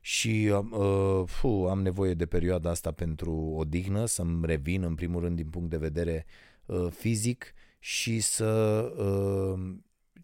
[0.00, 5.36] și uh, fu, am nevoie de perioada asta pentru odihnă, să-mi revin în primul rând
[5.36, 6.26] din punct de vedere
[6.66, 9.76] uh, fizic și să uh,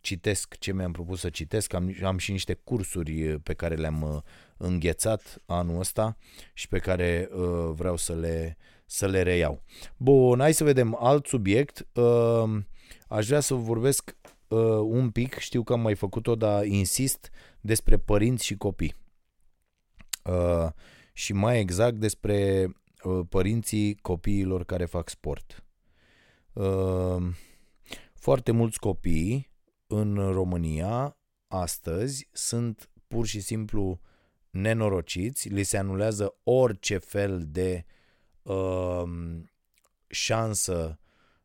[0.05, 1.73] citesc ce mi-am propus să citesc.
[1.73, 4.23] Am, am și niște cursuri pe care le-am uh,
[4.57, 6.17] înghețat anul ăsta
[6.53, 9.63] și pe care uh, vreau să le, să le reiau.
[9.97, 11.87] Bun, hai să vedem alt subiect.
[11.93, 12.63] Uh,
[13.09, 14.17] aș vrea să vorbesc
[14.49, 18.95] uh, un pic, știu că am mai făcut-o, dar insist despre părinți și copii.
[20.25, 20.69] Uh,
[21.13, 22.69] și mai exact despre
[23.05, 25.65] uh, părinții copiilor care fac sport.
[26.53, 27.23] Uh,
[28.15, 29.53] foarte mulți copii
[29.87, 31.17] în România
[31.49, 34.01] astăzi sunt pur și simplu
[34.51, 37.85] nenorociți, li se anulează orice fel de
[38.43, 39.03] uh,
[40.07, 40.99] șansă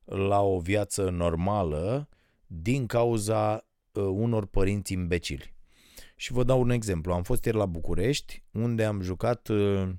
[0.05, 2.09] la o viață normală
[2.47, 3.53] din cauza
[3.93, 5.53] uh, unor părinți imbecili.
[6.15, 7.13] Și vă dau un exemplu.
[7.13, 9.89] Am fost ieri la București, unde am jucat uh,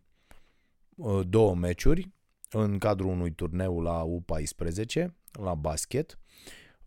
[0.96, 2.10] uh, două meciuri
[2.50, 6.19] în cadrul unui turneu la U14, la basket.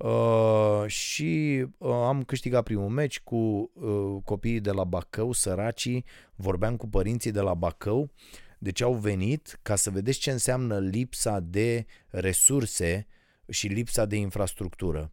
[0.04, 6.76] Uh, și uh, am câștigat primul meci cu uh, copiii de la Bacău, săracii, vorbeam
[6.76, 8.12] cu părinții de la Bacău,
[8.60, 13.08] deci au venit ca să vedeți ce înseamnă lipsa de resurse
[13.50, 15.12] și lipsa de infrastructură,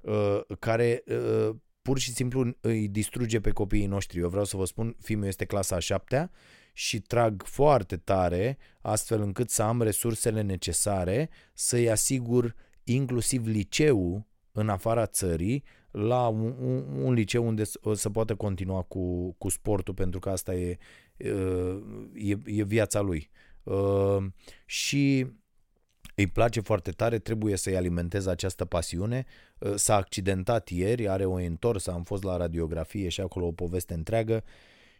[0.00, 4.18] uh, care uh, pur și simplu îi distruge pe copiii noștri.
[4.18, 6.30] Eu vreau să vă spun, fiul meu este clasa a șaptea
[6.72, 14.26] și trag foarte tare astfel încât să am resursele necesare să-i asigur inclusiv liceul
[14.58, 19.94] în afara țării la un, un, un liceu unde să poată continua cu, cu sportul
[19.94, 20.78] pentru că asta e,
[22.14, 23.30] e, e viața lui.
[24.66, 25.26] Și
[26.14, 29.26] îi place foarte tare, trebuie să-i alimenteze această pasiune.
[29.74, 34.44] S-a accidentat ieri, are o întorsă, am fost la radiografie și acolo o poveste întreagă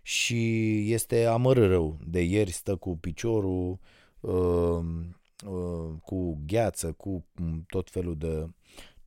[0.03, 1.99] și este amără rău.
[2.07, 3.79] De ieri stă cu piciorul,
[4.21, 4.81] uh,
[5.47, 7.25] uh, cu gheață, cu
[7.67, 8.47] tot felul de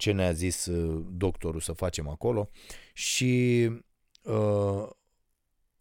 [0.01, 2.49] ce ne-a zis uh, doctorul să facem acolo
[2.93, 3.69] și
[4.21, 4.87] uh,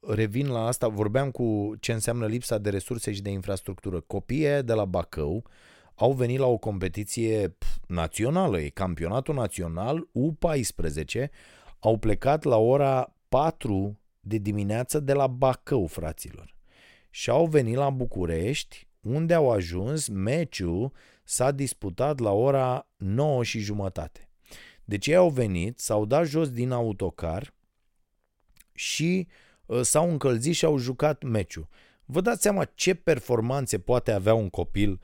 [0.01, 4.01] revin la asta, vorbeam cu ce înseamnă lipsa de resurse și de infrastructură.
[4.01, 5.45] Copiii de la Bacău
[5.95, 7.57] au venit la o competiție
[7.87, 11.29] națională, e campionatul național U14,
[11.79, 16.55] au plecat la ora 4 de dimineață de la Bacău, fraților.
[17.11, 20.93] Și au venit la București, unde au ajuns, meciul
[21.31, 24.29] s-a disputat la ora 9 și jumătate.
[24.85, 27.55] Deci ei au venit, s-au dat jos din autocar
[28.73, 29.29] și
[29.67, 31.69] uh, s-au încălzit și au jucat meciul.
[32.05, 35.01] Vă dați seama ce performanțe poate avea un copil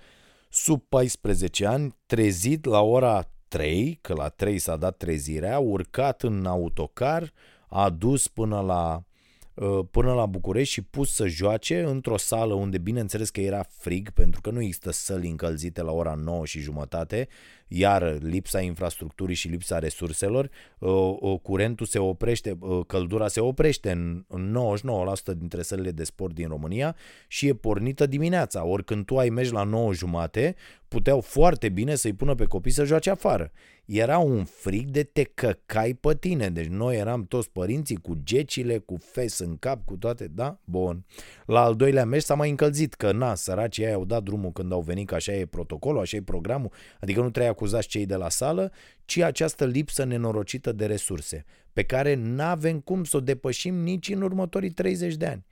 [0.49, 6.47] sub 14 ani trezit la ora 3, că la 3 s-a dat trezirea, urcat în
[6.47, 7.33] autocar,
[7.69, 9.06] a dus până la Uh,
[9.91, 14.41] până la București și pus să joace într-o sală unde bineînțeles că era frig pentru
[14.41, 17.29] că nu există săli încălzite la ora 9 și jumătate,
[17.69, 24.53] iar lipsa infrastructurii și lipsa resurselor, uh, uh, curentul se oprește, căldura se oprește în
[25.31, 26.97] 99% dintre sălile de sport din România
[27.29, 28.65] și e pornită dimineața.
[28.65, 30.55] Ori când tu ai mergi la 9 jumate,
[30.89, 33.53] puteau foarte bine să-i pună pe copii să joace afară.
[33.87, 38.79] Era un frig de te căcai pe tine, deci noi eram toți părinții cu gecile,
[38.79, 40.59] cu fes în cap, cu toate, da?
[40.65, 41.05] Bun.
[41.47, 44.73] La al doilea meci s-a mai încălzit, că na, săracii ei au dat drumul când
[44.73, 48.15] au venit, că așa e protocolul, așa e programul, adică nu trebuie acuzați cei de
[48.15, 48.73] la sală,
[49.05, 54.23] ci această lipsă nenorocită de resurse, pe care n-avem cum să o depășim nici în
[54.23, 55.45] următorii 30 de ani.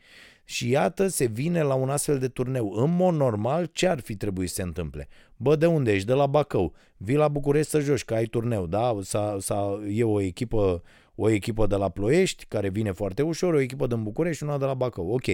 [0.44, 2.72] Și iată, se vine la un astfel de turneu.
[2.72, 5.08] În mod normal, ce ar fi trebuit să se întâmple?
[5.36, 6.06] Bă, de unde ești?
[6.06, 6.74] De la Bacău.
[6.96, 8.98] Vii la București să joci, că ai turneu, da?
[9.02, 10.82] Sa, sa, e o echipă,
[11.14, 14.58] o echipă de la Ploiești, care vine foarte ușor, o echipă din București și una
[14.58, 15.12] de la Bacău.
[15.12, 15.24] Ok.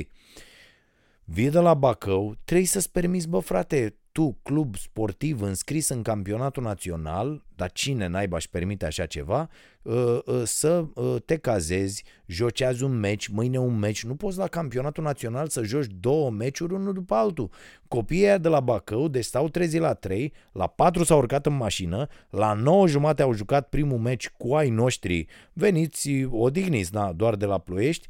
[1.25, 6.63] Vii de la Bacău, trebuie să-ți permiți, bă frate, tu, club sportiv înscris în campionatul
[6.63, 9.49] național, dar cine naiba își permite așa ceva,
[9.83, 14.39] uh, uh, să uh, te cazezi, joci azi un meci, mâine un meci, nu poți
[14.39, 17.51] la campionatul național să joci două meciuri unul după altul.
[17.89, 22.07] Copiii de la Bacău, deci stau trezi la 3, la 4 s-au urcat în mașină,
[22.31, 27.47] la 9 jumate au jucat primul meci cu ai noștri, veniți, odihniți, na, doar de
[27.47, 28.09] la Ploiești,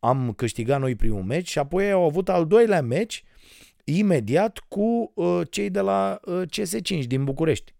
[0.00, 3.24] am câștigat noi primul meci și apoi au avut al doilea meci
[3.96, 7.74] imediat cu uh, cei de la uh, CS5 din București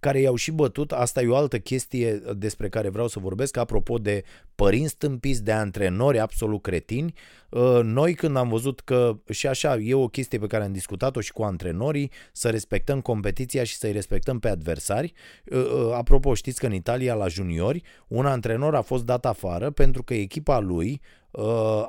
[0.00, 3.98] care i-au și bătut, asta e o altă chestie despre care vreau să vorbesc, apropo
[3.98, 4.24] de
[4.54, 7.14] părinți stâmpiți, de antrenori absolut cretini.
[7.50, 11.20] Uh, noi când am văzut că, și așa, e o chestie pe care am discutat-o
[11.20, 15.12] și cu antrenorii, să respectăm competiția și să-i respectăm pe adversari.
[15.44, 19.70] Uh, uh, apropo, știți că în Italia, la juniori, un antrenor a fost dat afară
[19.70, 21.00] pentru că echipa lui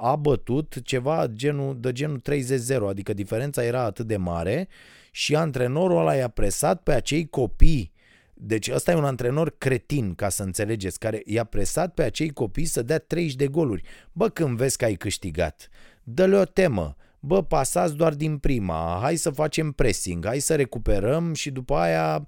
[0.01, 4.67] a bătut ceva genul, de genul 30-0, adică diferența era atât de mare
[5.11, 7.91] și antrenorul ăla i-a presat pe acei copii
[8.39, 12.65] deci ăsta e un antrenor cretin, ca să înțelegeți, care i-a presat pe acei copii
[12.65, 13.83] să dea 30 de goluri.
[14.11, 15.69] Bă, când vezi că ai câștigat,
[16.03, 21.33] dă-le o temă, bă, pasați doar din prima, hai să facem pressing, hai să recuperăm
[21.33, 22.27] și după aia uh,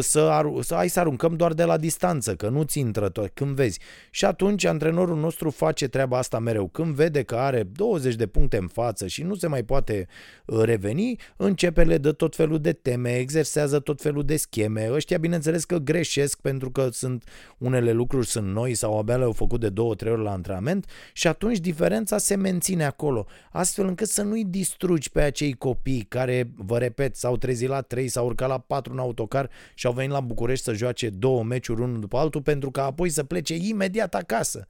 [0.00, 3.30] să, ar- să hai să aruncăm doar de la distanță, că nu ți intră tot,
[3.34, 3.80] când vezi.
[4.10, 6.68] Și atunci antrenorul nostru face treaba asta mereu.
[6.68, 10.06] Când vede că are 20 de puncte în față și nu se mai poate
[10.46, 14.90] uh, reveni, începe le dă tot felul de teme, exersează tot felul de scheme.
[14.92, 17.24] Ăștia bineînțeles că greșesc pentru că sunt
[17.58, 21.26] unele lucruri sunt noi sau abia le-au făcut de două, trei ori la antrenament și
[21.26, 26.78] atunci diferența se menține acolo, astfel încât să nu-i distrugi pe acei copii care, vă
[26.78, 30.20] repet, s-au trezit la 3, s-au urcat la 4 în autocar și au venit la
[30.20, 34.66] București să joace două meciuri unul după altul pentru că apoi să plece imediat acasă.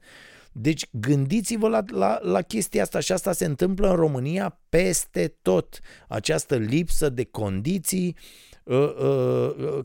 [0.51, 5.79] Deci gândiți-vă la, la, la chestia asta și asta se întâmplă în România peste tot.
[6.07, 8.54] Această lipsă de condiții uh, uh,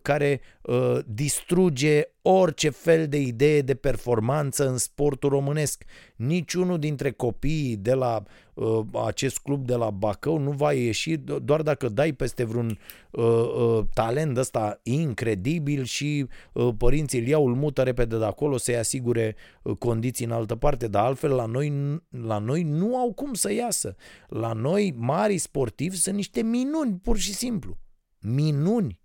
[0.03, 5.85] care uh, distruge orice fel de idee de performanță în sportul românesc.
[6.17, 8.23] Niciunul dintre copiii de la
[8.55, 12.79] uh, acest club de la Bacău nu va ieși doar dacă dai peste vreun
[13.11, 18.57] uh, uh, talent ăsta incredibil și uh, părinții îl iau, îl mută repede de acolo
[18.57, 21.73] să-i asigure uh, condiții în altă parte, dar altfel la noi,
[22.11, 23.97] la noi nu au cum să iasă.
[24.29, 27.79] La noi mari sportivi sunt niște minuni, pur și simplu.
[28.21, 29.01] Minuni.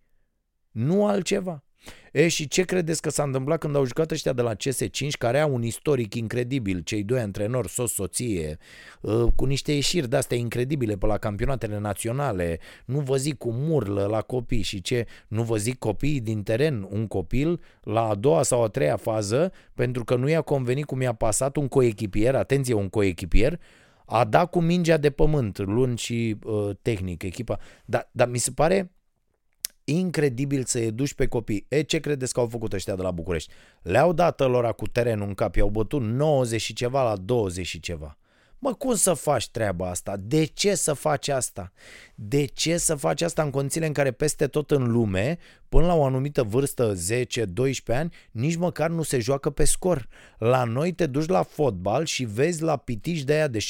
[0.72, 1.64] Nu altceva.
[2.12, 5.40] E, și ce credeți că s-a întâmplat când au jucat ăștia de la CS5, care
[5.40, 8.58] au un istoric incredibil, cei doi antrenori, sos, soție,
[9.04, 14.06] ă, cu niște ieșiri de-astea incredibile pe la campionatele naționale, nu vă zic cu murlă
[14.06, 18.44] la copii și ce, nu vă zic copiii din teren, un copil la a doua
[18.44, 22.74] sau a treia fază, pentru că nu i-a convenit cum i-a pasat un coechipier, atenție,
[22.74, 23.60] un coechipier,
[24.06, 27.60] a dat cu mingea de pământ, luni și uh, tehnic, echipa.
[27.86, 28.92] Dar, dar mi se pare
[29.86, 31.66] incredibil să educi pe copii.
[31.68, 33.54] E, ce credeți că au făcut ăștia de la București?
[33.82, 37.80] Le-au dat lor cu terenul în cap, i-au bătut 90 și ceva la 20 și
[37.80, 38.18] ceva.
[38.60, 40.16] Mă, cum să faci treaba asta?
[40.20, 41.72] De ce să faci asta?
[42.16, 45.38] De ce să faci asta în condițiile în care peste tot în lume,
[45.70, 46.96] până la o anumită vârstă, 10-12
[47.88, 50.08] ani, nici măcar nu se joacă pe scor?
[50.38, 53.64] La noi te duci la fotbal și vezi la pitici de aia de 7-8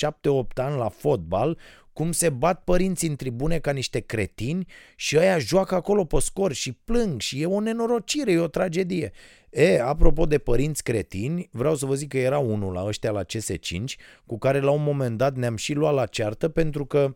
[0.53, 1.57] ani la fotbal
[1.95, 4.65] cum se bat părinții în tribune ca niște cretini
[4.95, 9.11] și ăia joacă acolo pe scor și plâng și e o nenorocire, e o tragedie.
[9.49, 13.23] E, apropo de părinți cretini, vreau să vă zic că era unul la ăștia la
[13.23, 13.83] CS5
[14.25, 17.15] cu care la un moment dat ne-am și luat la ceartă pentru că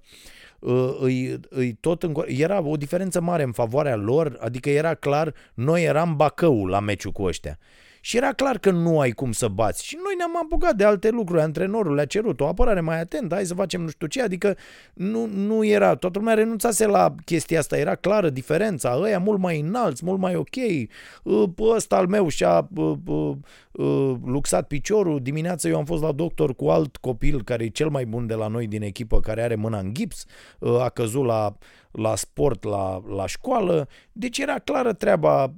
[0.60, 5.34] uh, îi, îi tot în, era o diferență mare în favoarea lor, adică era clar,
[5.54, 7.60] noi eram Bacău la meciul cu ăștia.
[8.02, 9.86] Și era clar că nu ai cum să bați.
[9.86, 11.42] Și noi ne-am apucat de alte lucruri.
[11.42, 14.22] Antrenorul le-a cerut o apărare mai atentă, hai să facem nu știu ce.
[14.22, 14.58] Adică
[14.94, 17.78] nu, nu era, toată lumea renunțase la chestia asta.
[17.78, 18.98] Era clară diferența.
[19.02, 20.56] Ăia mult mai înalți, mult mai ok.
[21.60, 22.70] Ăsta al meu și-a
[24.26, 25.20] luxat piciorul.
[25.22, 28.34] Dimineața eu am fost la doctor cu alt copil care e cel mai bun de
[28.34, 30.26] la noi din echipă, care are mâna în gips.
[30.80, 31.56] A căzut la
[31.92, 35.54] la sport, la, la școală, deci era clară treaba,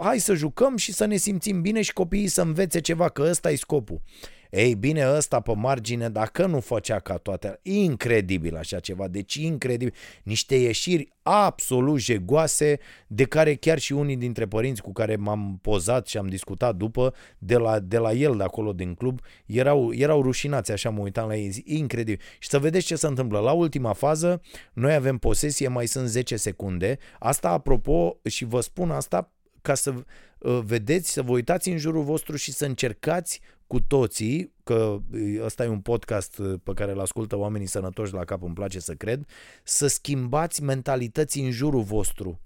[0.00, 3.50] hai să jucăm și să ne simțim bine și copiii să învețe ceva, că ăsta
[3.50, 4.02] e scopul.
[4.50, 9.94] Ei bine, ăsta pe margine, dacă nu făcea ca toate, incredibil așa ceva, deci incredibil,
[10.22, 16.06] niște ieșiri absolut jegoase, de care chiar și unii dintre părinți cu care m-am pozat
[16.06, 20.22] și am discutat după, de la, de la el de acolo din club, erau, erau
[20.22, 22.20] rușinați, așa mă uitam la ei, incredibil.
[22.38, 23.38] Și să vedeți ce se întâmplă.
[23.38, 24.40] La ultima fază,
[24.72, 26.98] noi avem posesie, mai sunt 10 secunde.
[27.18, 29.32] Asta, apropo, și vă spun asta
[29.68, 29.94] ca să
[30.38, 34.98] uh, vedeți, să vă uitați în jurul vostru și să încercați cu toții, că
[35.40, 38.80] ăsta e un podcast uh, pe care îl ascultă oamenii sănătoși la cap, îmi place
[38.80, 39.26] să cred,
[39.62, 42.40] să schimbați mentalități în jurul vostru.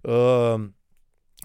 [0.00, 0.54] Uh,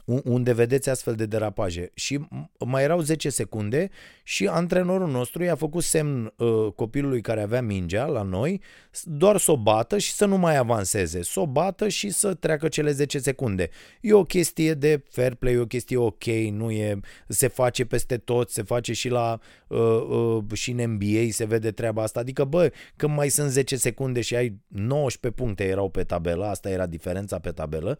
[0.06, 1.92] unde vedeți astfel de derapaje.
[1.94, 2.20] Și
[2.66, 3.90] mai erau 10 secunde
[4.24, 8.62] și antrenorul nostru i-a făcut semn uh, copilului care avea mingea la noi
[9.04, 11.24] doar să o bată și să nu mai avanseze.
[11.24, 13.70] Să o bată și să treacă cele 10 secunde.
[14.02, 18.18] E o chestie de fair play, e o chestie ok, nu e, se face peste
[18.18, 22.20] tot, se face și la uh, uh, și în NBA se vede treaba asta.
[22.20, 26.70] Adică, bă, când mai sunt 10 secunde și ai 19 puncte erau pe tabelă, asta
[26.70, 28.00] era diferența pe tabelă,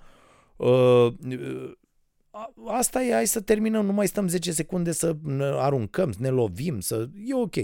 [0.56, 1.14] uh,
[2.68, 6.30] asta e, hai să terminăm, nu mai stăm 10 secunde să ne aruncăm, să ne
[6.30, 7.10] lovim, să...
[7.26, 7.56] e ok.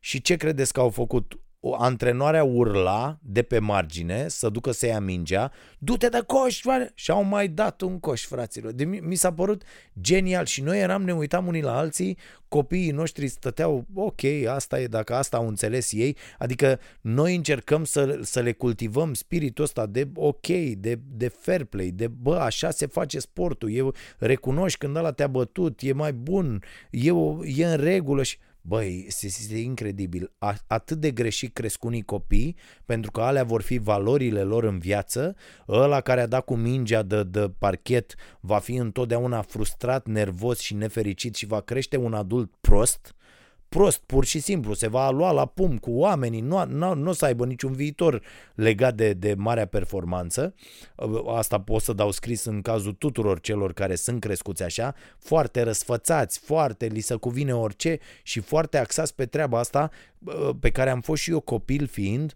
[0.00, 1.40] Și ce credeți că au făcut?
[1.68, 6.90] O antrenoarea urla de pe margine să ducă să ia mingea, du-te de coș, frate!
[6.94, 8.72] și au mai dat un coș, fraților.
[8.72, 9.62] De, mi s-a părut
[10.00, 14.86] genial și noi eram, ne uitam unii la alții, copiii noștri stăteau, ok, asta e,
[14.86, 20.08] dacă asta au înțeles ei, adică noi încercăm să, să le cultivăm spiritul ăsta de
[20.14, 20.46] ok,
[20.76, 25.28] de, de fair play, de bă, așa se face sportul, eu recunoști când ăla te-a
[25.28, 27.12] bătut, e mai bun, e,
[27.44, 28.38] e în regulă și
[28.68, 30.32] Băi, este incredibil.
[30.66, 35.36] Atât de greșit cresc unii copii, pentru că alea vor fi valorile lor în viață.
[35.68, 40.74] Ăla care a dat cu mingea de, de parchet va fi întotdeauna frustrat, nervos și
[40.74, 43.14] nefericit și va crește un adult prost
[43.68, 47.12] prost, pur și simplu, se va lua la pum cu oamenii, nu, nu, nu o
[47.12, 48.22] să aibă niciun viitor
[48.54, 50.54] legat de, de marea performanță.
[51.36, 56.38] Asta pot să dau scris în cazul tuturor celor care sunt crescuți așa, foarte răsfățați,
[56.38, 59.90] foarte li se cuvine orice și foarte axați pe treaba asta
[60.60, 62.34] pe care am fost și eu copil fiind,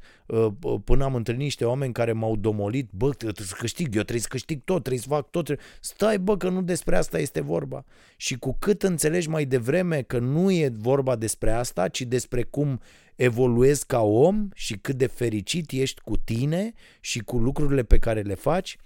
[0.85, 4.29] până am întâlnit niște oameni care m-au domolit, bă, trebuie să câștig, eu trebuie să
[4.31, 5.59] câștig tot, trebuie să fac tot.
[5.81, 7.85] Stai, bă, că nu despre asta este vorba.
[8.17, 12.81] Și cu cât înțelegi mai devreme că nu e vorba despre asta, ci despre cum
[13.15, 18.21] evoluezi ca om și cât de fericit ești cu tine și cu lucrurile pe care
[18.21, 18.77] le faci,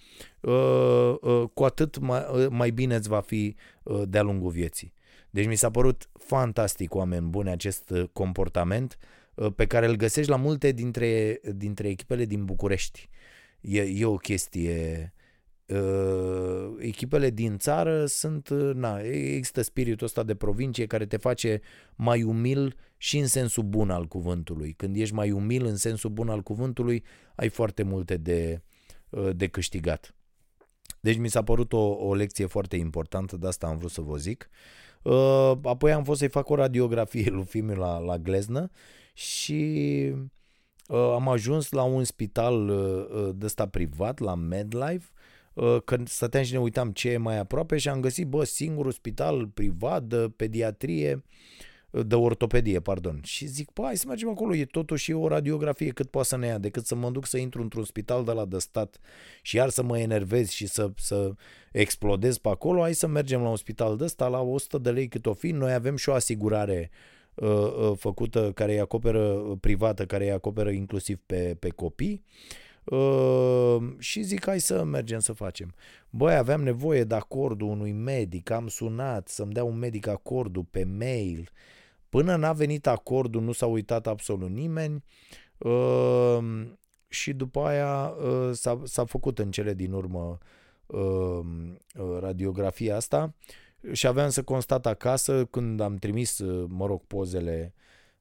[0.41, 3.57] uh, uh, cu atât mai, uh, mai bine îți va fi
[4.05, 4.93] de-a lungul vieții.
[5.31, 8.99] Deci mi s-a părut fantastic, oameni buni, acest comportament
[9.57, 13.09] pe care îl găsești la multe dintre, dintre echipele din București.
[13.61, 15.13] E, e o chestie
[15.67, 21.61] uh, echipele din țară sunt, na, există spiritul ăsta de provincie care te face
[21.95, 24.73] mai umil și în sensul bun al cuvântului.
[24.73, 27.05] Când ești mai umil în sensul bun al cuvântului,
[27.35, 28.63] ai foarte multe de,
[29.09, 30.15] uh, de câștigat.
[31.01, 34.17] Deci mi s-a părut o, o lecție foarte importantă, de asta am vrut să vă
[34.17, 34.49] zic.
[35.03, 38.71] Uh, apoi am fost să-i fac o radiografie lui Fimiu la, la Gleznă
[39.15, 40.13] și
[40.89, 45.07] uh, am ajuns la un spital uh, de ăsta privat, la MedLife,
[45.55, 48.93] Uh, când stăteam și ne uitam ce e mai aproape și am găsit, bă, singurul
[48.93, 51.25] spital privat de pediatrie,
[51.91, 53.21] uh, de ortopedie, pardon.
[53.25, 56.47] Și zic, bă, hai să mergem acolo, e totuși o radiografie cât poate să ne
[56.47, 59.01] ia, decât să mă duc să intru într-un spital de la de stat
[59.43, 61.33] și iar să mă enervez și să, să
[61.73, 65.09] explodez pe acolo, hai să mergem la un spital de ăsta la 100 de lei
[65.09, 67.14] cât o fi, noi avem și o asigurare uh, uh,
[67.97, 72.23] făcută care îi acoperă, uh, privată, care îi acoperă inclusiv pe, pe copii.
[72.25, 75.75] Uh, Uh, și zic, hai să mergem să facem.
[76.11, 80.85] Băi, aveam nevoie de acordul unui medic, am sunat să-mi dea un medic acordul pe
[80.85, 81.51] mail.
[82.09, 85.05] Până n-a venit acordul, nu s-a uitat absolut nimeni
[85.59, 86.39] uh,
[87.09, 90.39] și după aia uh, s-a, s-a făcut în cele din urmă
[90.87, 91.41] uh,
[92.21, 93.35] radiografia asta
[93.93, 97.75] și aveam să constat acasă când am trimis, uh, mă rog, pozele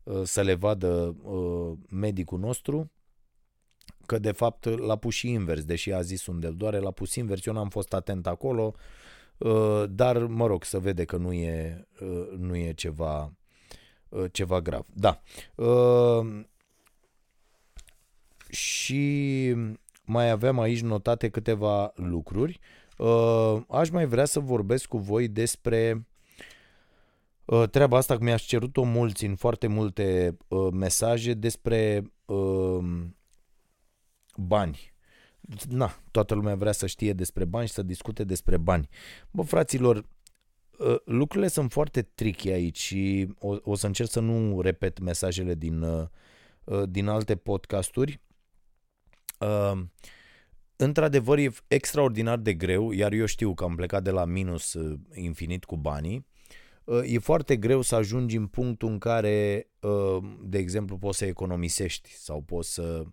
[0.04, 2.92] uh, să le vadă uh, medicul nostru
[4.06, 7.16] că de fapt l-a pus și invers, deși a zis unde îl doare, l-a pus
[7.16, 8.74] invers, eu n-am fost atent acolo,
[9.38, 13.34] uh, dar mă rog să vede că nu e, uh, nu e ceva,
[14.10, 14.86] uh, ceva grav.
[14.94, 15.22] Da.
[18.50, 19.56] Și
[20.06, 22.60] mai aveam aici notate câteva lucruri.
[23.70, 26.08] Aș mai vrea să vorbesc cu voi despre
[27.72, 30.38] treaba asta, că mi-aș cerut-o mulți în foarte multe
[30.72, 32.04] mesaje despre
[34.38, 34.94] bani.
[35.70, 38.90] Na, toată lumea vrea să știe despre bani și să discute despre bani.
[39.32, 40.06] Bă, fraților,
[40.80, 45.56] ă, lucrurile sunt foarte tricky aici și o, o să încerc să nu repet mesajele
[45.56, 46.10] din, ă,
[46.68, 48.22] ă, din alte podcasturi.
[50.84, 54.78] Într-adevăr, e extraordinar de greu, iar eu știu că am plecat de la minus
[55.14, 56.26] infinit cu banii.
[57.04, 59.68] E foarte greu să ajungi în punctul în care,
[60.44, 63.04] de exemplu, poți să economisești sau poți să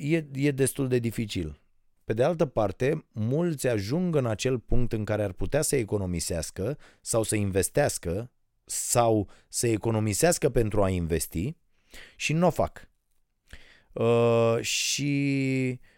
[0.00, 1.60] e, e destul de dificil.
[2.04, 6.78] Pe de altă parte, mulți ajung în acel punct în care ar putea să economisească
[7.00, 8.30] sau să investească
[8.64, 11.56] sau să economisească pentru a investi
[12.16, 12.88] și nu o fac.
[13.92, 15.12] Uh, și
[15.72, 15.88] uh,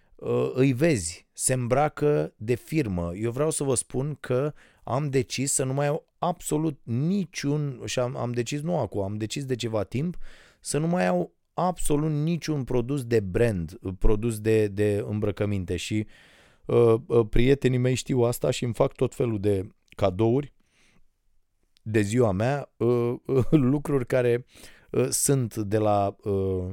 [0.55, 3.13] îi vezi, se îmbracă de firmă.
[3.15, 4.53] Eu vreau să vă spun că
[4.85, 9.17] am decis să nu mai au absolut niciun, și am, am decis nu acum, am
[9.17, 10.17] decis de ceva timp,
[10.61, 16.07] să nu mai au absolut niciun produs de brand, produs de, de îmbrăcăminte și
[16.67, 20.53] uh, uh, prietenii mei știu asta și îmi fac tot felul de cadouri
[21.83, 24.47] de ziua mea, uh, uh, lucruri care
[24.91, 26.71] uh, sunt de la uh, uh,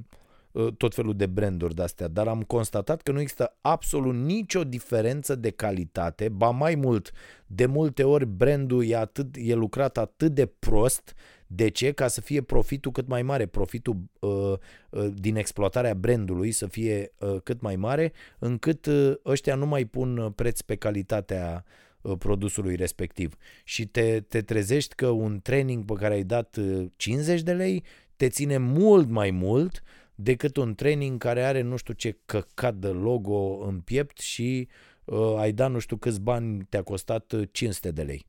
[0.78, 5.36] tot felul de branduri de astea, dar am constatat că nu există absolut nicio diferență
[5.36, 7.12] de calitate, ba mai mult,
[7.48, 11.16] de multe ori brandul e, atât, e lucrat atât de prost
[11.48, 11.92] de ce?
[11.92, 14.54] Ca să fie profitul cât mai mare, profitul uh,
[14.90, 19.86] uh, din exploatarea brandului să fie uh, cât mai mare, încât uh, ăștia nu mai
[19.86, 21.66] pun preț pe calitatea
[22.02, 23.36] uh, produsului respectiv.
[23.64, 27.84] Și te, te trezești că un training pe care ai dat uh, 50 de lei
[28.16, 29.84] te ține mult mai mult
[30.22, 34.68] decât un training care are nu știu ce căcat de logo în piept și
[35.06, 38.26] uh, ai dat nu știu câți bani te-a costat 500 uh, de lei.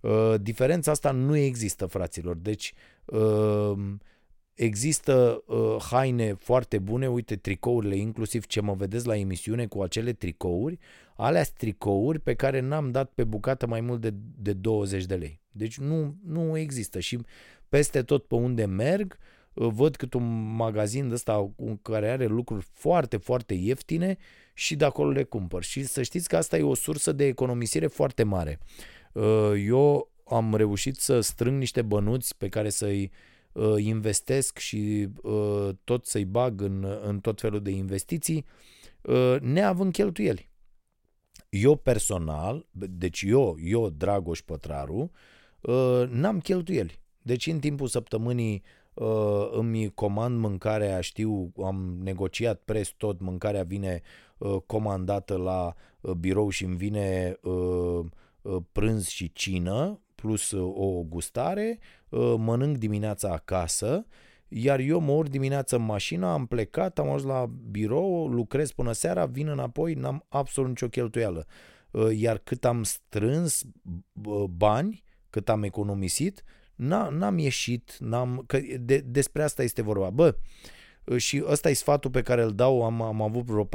[0.00, 2.36] Uh, diferența asta nu există, fraților.
[2.36, 2.72] Deci
[3.04, 3.72] uh,
[4.54, 10.12] există uh, haine foarte bune, uite tricourile, inclusiv ce mă vedeți la emisiune cu acele
[10.12, 10.78] tricouri,
[11.16, 15.40] alea tricouri pe care n-am dat pe bucată mai mult de, de 20 de lei.
[15.50, 17.18] Deci nu, nu există și
[17.68, 19.18] peste tot pe unde merg,
[19.54, 24.16] văd cât un magazin de ăsta care are lucruri foarte, foarte ieftine
[24.54, 25.62] și de acolo le cumpăr.
[25.62, 28.58] Și să știți că asta e o sursă de economisire foarte mare.
[29.12, 33.10] Uh, eu am reușit să strâng niște bănuți pe care să-i
[33.52, 38.46] uh, investesc și uh, tot să-i bag în, în tot felul de investiții,
[39.40, 40.50] neavând cheltuieli.
[41.48, 45.10] Eu personal, deci eu, eu Dragoș Pătraru,
[46.08, 47.00] n-am cheltuieli.
[47.22, 48.62] Deci în timpul săptămânii
[48.94, 54.00] uh, îmi comand mâncarea, știu, am negociat preț tot, mâncarea vine
[54.38, 58.04] uh, comandată la uh, birou și îmi vine uh,
[58.42, 61.78] uh, prânz și cină, plus uh, o gustare,
[62.08, 64.06] uh, mănânc dimineața acasă,
[64.48, 68.92] iar eu mă urc dimineața în mașină, am plecat, am ajuns la birou, lucrez până
[68.92, 71.46] seara, vin înapoi, n-am absolut nicio cheltuială.
[71.90, 73.62] Uh, iar cât am strâns
[74.24, 76.44] uh, bani, cât am economisit,
[77.10, 80.10] n-am ieșit, n-am, că de, despre asta este vorba.
[80.10, 80.36] Bă,
[81.04, 83.68] uh, și ăsta e sfatul pe care îl dau, am, am avut vreo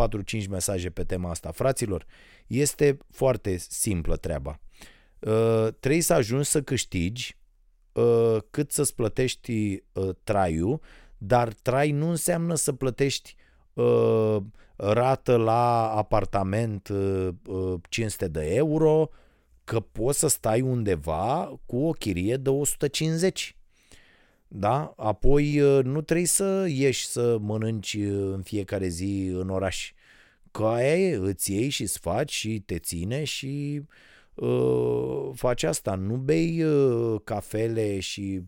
[0.43, 1.51] 4-5 mesaje pe tema asta.
[1.51, 2.05] Fraților,
[2.47, 4.59] este foarte simplă treaba.
[5.19, 7.37] Uh, trebuie să ajungi să câștigi
[7.91, 10.81] uh, cât să-ți plătești uh, traiul,
[11.17, 13.35] dar trai nu înseamnă să plătești
[13.73, 14.37] uh,
[14.75, 19.09] rată la apartament uh, 500 uh, de euro,
[19.65, 23.57] că poți să stai undeva cu o chirie de 150.
[24.47, 24.93] Da?
[24.97, 29.93] Apoi uh, nu trebuie să ieși să mănânci uh, în fiecare zi în oraș.
[30.51, 33.81] Că aia e, îți iei și îți faci și te ține și
[34.33, 35.95] uh, faci asta.
[35.95, 38.41] Nu bei uh, cafele și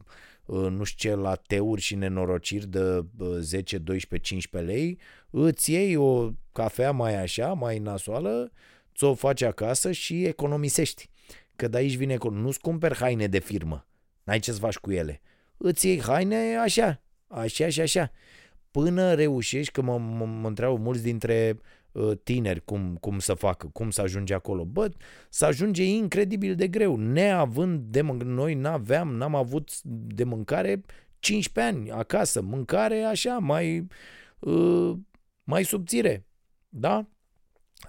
[0.45, 4.99] uh, nu știu ce, lateuri și nenorociri de uh, 10, 12, 15 lei,
[5.29, 8.51] îți iei o cafea mai așa, mai nasoală,
[8.97, 11.09] ți-o faci acasă și economisești.
[11.55, 13.87] Că de aici vine, nu-ți cumperi haine de firmă,
[14.23, 15.21] n-ai ce să faci cu ele.
[15.57, 18.11] Îți iei haine așa, așa și așa.
[18.71, 21.59] Până reușești, că mă, mă, mă întreabă mulți dintre
[21.91, 24.65] uh, tineri cum, cum să facă, cum să ajunge acolo.
[24.65, 24.91] Bă,
[25.29, 26.95] să ajunge incredibil de greu.
[26.95, 30.81] Neavând de mâncare, noi n-aveam, n-am avut de mâncare
[31.19, 32.41] 15 ani acasă.
[32.41, 33.87] Mâncare așa, mai,
[34.39, 34.93] uh,
[35.43, 36.25] mai subțire.
[36.69, 37.07] Da?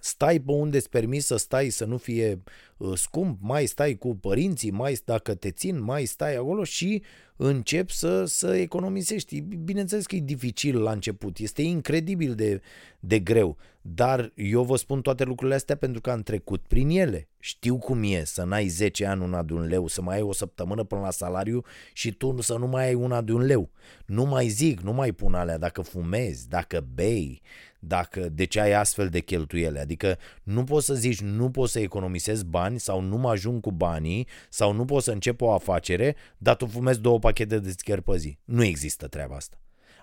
[0.01, 2.43] Stai pe unde îți permis să stai să nu fie
[2.77, 7.03] uh, scump, mai stai cu părinții, mai dacă te țin, mai stai acolo și
[7.39, 9.41] începi să, să economisești.
[9.41, 12.61] Bineînțeles că e dificil la început, este incredibil de,
[13.01, 17.29] de greu, dar eu vă spun toate lucrurile astea pentru că am trecut prin ele.
[17.39, 20.33] Știu cum e să n-ai 10 ani una de un leu, să mai ai o
[20.33, 23.71] săptămână până la salariu și tu să nu mai ai una de un leu.
[24.07, 27.43] Nu mai zic, nu mai pun alea dacă fumezi, dacă bei,
[27.79, 29.81] dacă, de ce ai astfel de cheltuiele.
[29.81, 33.73] Adică nu poți să zici nu pot să economisesc bani sau nu mă ajung cu
[33.73, 38.03] banii sau nu pot să încep o afacere, dar tu fumezi două pachete de țigări
[38.03, 38.39] pe zi.
[38.45, 39.61] Nu există treaba asta.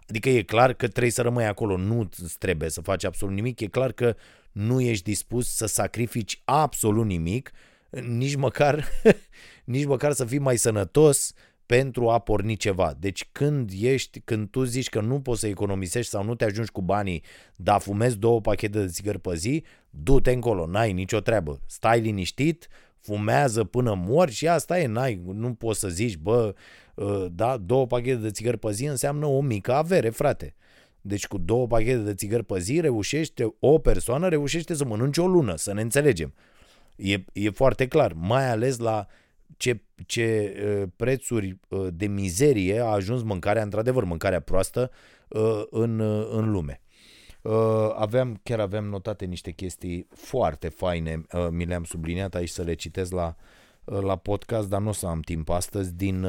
[0.10, 2.10] Adică e clar că trebuie să rămâi acolo, nu
[2.40, 4.16] trebuie să faci absolut nimic, e clar că
[4.52, 7.52] nu ești dispus să sacrifici absolut nimic,
[7.90, 8.88] nici măcar,
[9.76, 11.34] nici măcar să fii mai sănătos,
[11.66, 12.96] pentru a porni ceva.
[13.00, 16.72] Deci când ești, când tu zici că nu poți să economisești sau nu te ajungi
[16.72, 17.24] cu banii,
[17.56, 21.62] dar fumezi două pachete de țigări pe zi, du-te încolo, n-ai nicio treabă.
[21.66, 22.68] Stai liniștit,
[23.06, 26.56] fumează până mori și asta e, n-ai, nu poți să zici, bă,
[26.98, 30.56] ă, da, două pachete de țigări pe zi înseamnă o mică avere, frate.
[31.02, 35.28] Deci cu două pachete de țigări pe zi reușește, o persoană reușește să mănânce o
[35.28, 36.34] lună, să ne înțelegem.
[36.96, 39.08] E, e foarte clar, mai ales la
[39.58, 40.54] ce, ce
[40.96, 44.92] prețuri de mizerie a ajuns mâncarea, într-adevăr, mâncarea proastă
[45.70, 46.00] în,
[46.32, 46.82] în lume.
[47.96, 53.12] Aveam, chiar aveam notate niște chestii foarte faine, mi le-am subliniat aici să le citesc
[53.12, 53.36] la,
[53.84, 56.28] la podcast, dar nu o să am timp astăzi, din,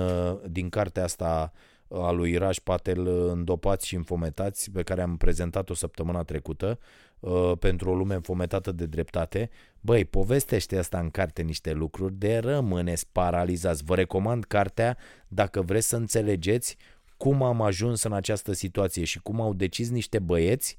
[0.48, 1.52] din cartea asta
[1.88, 6.78] a lui Raj Patel Îndopați și Înfometați, pe care am prezentat-o săptămâna trecută,
[7.20, 9.50] uh, pentru o lume înfometată de dreptate.
[9.80, 13.84] Băi, povestește asta în carte niște lucruri de rămâneți paralizați.
[13.84, 14.96] Vă recomand cartea
[15.28, 16.76] dacă vreți să înțelegeți
[17.16, 20.78] cum am ajuns în această situație și cum au decis niște băieți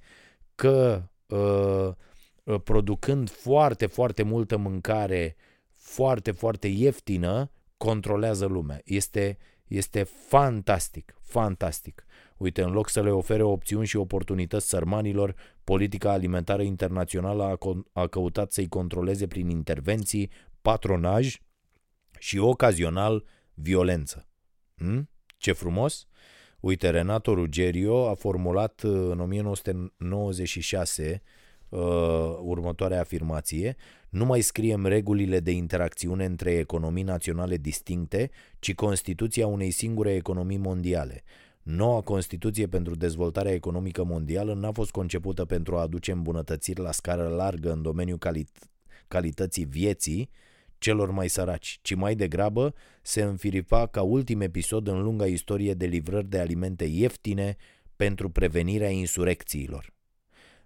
[0.57, 1.87] că uh,
[2.43, 5.35] uh producând foarte, foarte multă mâncare
[5.73, 8.81] foarte, foarte ieftină, controlează lumea.
[8.83, 9.37] Este,
[9.67, 12.05] este fantastic, fantastic.
[12.37, 17.57] Uite, în loc să le ofere opțiuni și oportunități sărmanilor, politica alimentară internațională a,
[18.01, 20.31] a căutat să-i controleze prin intervenții,
[20.61, 21.35] patronaj
[22.19, 24.27] și ocazional violență.
[24.75, 25.09] Hm?
[25.37, 26.07] Ce frumos!
[26.59, 31.21] Uite, Renato Rugerio a formulat uh, în 1996
[31.69, 31.79] uh,
[32.41, 33.75] următoarea afirmație
[34.09, 38.29] nu mai scriem regulile de interacțiune între economii naționale distincte,
[38.59, 41.23] ci Constituția unei singure economii mondiale.
[41.63, 47.27] Noua Constituție pentru dezvoltarea economică mondială n-a fost concepută pentru a aduce îmbunătățiri la scară
[47.27, 48.69] largă în domeniul calit-
[49.07, 50.29] calității vieții
[50.77, 55.85] celor mai săraci, ci mai degrabă se înfiripa ca ultim episod în lunga istorie de
[55.85, 57.55] livrări de alimente ieftine
[57.95, 59.95] pentru prevenirea insurecțiilor.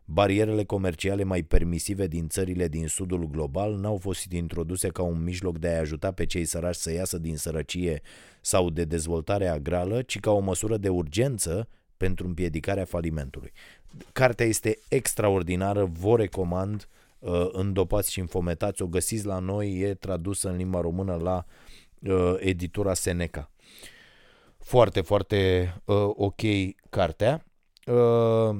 [0.05, 5.57] barierele comerciale mai permisive din țările din sudul global n-au fost introduse ca un mijloc
[5.57, 8.01] de a ajuta pe cei săraci să iasă din sărăcie
[8.41, 13.51] sau de dezvoltare agrală, ci ca o măsură de urgență pentru împiedicarea falimentului.
[14.11, 17.00] Cartea este extraordinară, vă recomand, uh,
[17.51, 21.45] îndopați și înfometați, o găsiți la noi, e tradusă în limba română la
[21.99, 23.51] uh, editura Seneca.
[24.57, 26.41] Foarte, foarte uh, ok
[26.89, 27.45] cartea.
[27.85, 28.59] Uh,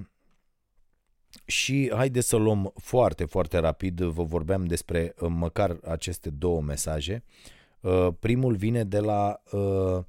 [1.46, 7.24] și haideți să luăm foarte, foarte rapid, vă vorbeam despre uh, măcar aceste două mesaje.
[7.80, 10.04] Uh, primul vine de la uh,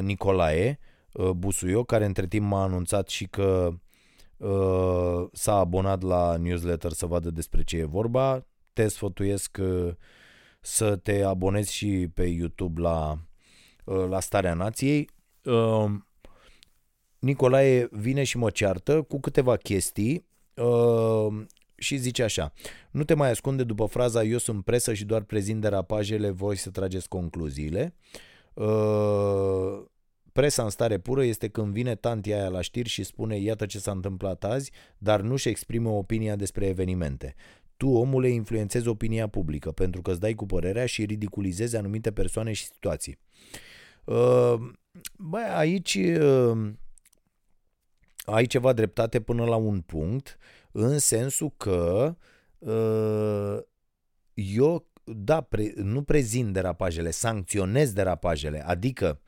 [0.00, 0.78] Nicolae
[1.36, 3.74] Busuio, care între timp m-a anunțat și că
[5.32, 8.46] s-a abonat la newsletter să vadă despre ce e vorba.
[8.72, 9.58] Te sfătuiesc
[10.60, 13.18] să te abonezi și pe YouTube la,
[13.84, 15.10] la Starea Nației.
[17.18, 22.52] Nicolae vine și mă ceartă cu câteva chestii Uh, și zice așa,
[22.90, 26.70] nu te mai ascunde după fraza eu sunt presă și doar prezint derapajele, voi să
[26.70, 27.94] trageți concluziile.
[28.54, 29.82] Uh,
[30.34, 33.78] presa în stare pură este când vine tantia aia la știri și spune iată ce
[33.78, 37.34] s-a întâmplat azi, dar nu-și exprimă opinia despre evenimente.
[37.76, 42.52] Tu, omule, influențezi opinia publică pentru că îți dai cu părerea și ridiculizezi anumite persoane
[42.52, 43.18] și situații.
[44.04, 44.54] Uh,
[45.16, 46.72] bă, aici uh,
[48.24, 50.38] ai ceva dreptate până la un punct,
[50.72, 52.14] în sensul că
[52.58, 53.58] uh,
[54.34, 59.20] eu, da, pre, nu prezint derapajele, sancționez derapajele, adică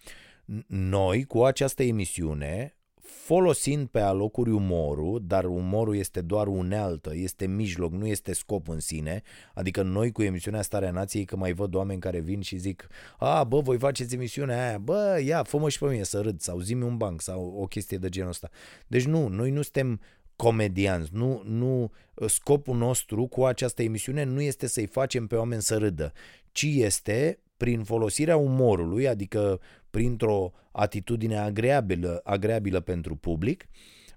[0.67, 2.77] noi cu această emisiune
[3.07, 8.81] folosind pe alocuri umorul, dar umorul este doar unealtă, este mijloc, nu este scop în
[8.81, 9.23] sine,
[9.55, 12.89] adică noi cu emisiunea Starea Nației, că mai văd oameni care vin și zic,
[13.19, 16.61] a, bă, voi faceți emisiunea aia, bă, ia, fă și pe mine să râd, sau
[16.61, 18.49] zi un banc, sau o chestie de genul ăsta.
[18.87, 20.01] Deci nu, noi nu suntem
[20.37, 21.93] comedianți, nu, nu,
[22.27, 26.13] scopul nostru cu această emisiune nu este să-i facem pe oameni să râdă,
[26.53, 33.69] ci este prin folosirea umorului, adică printr-o atitudine agreabilă, agreabilă pentru public,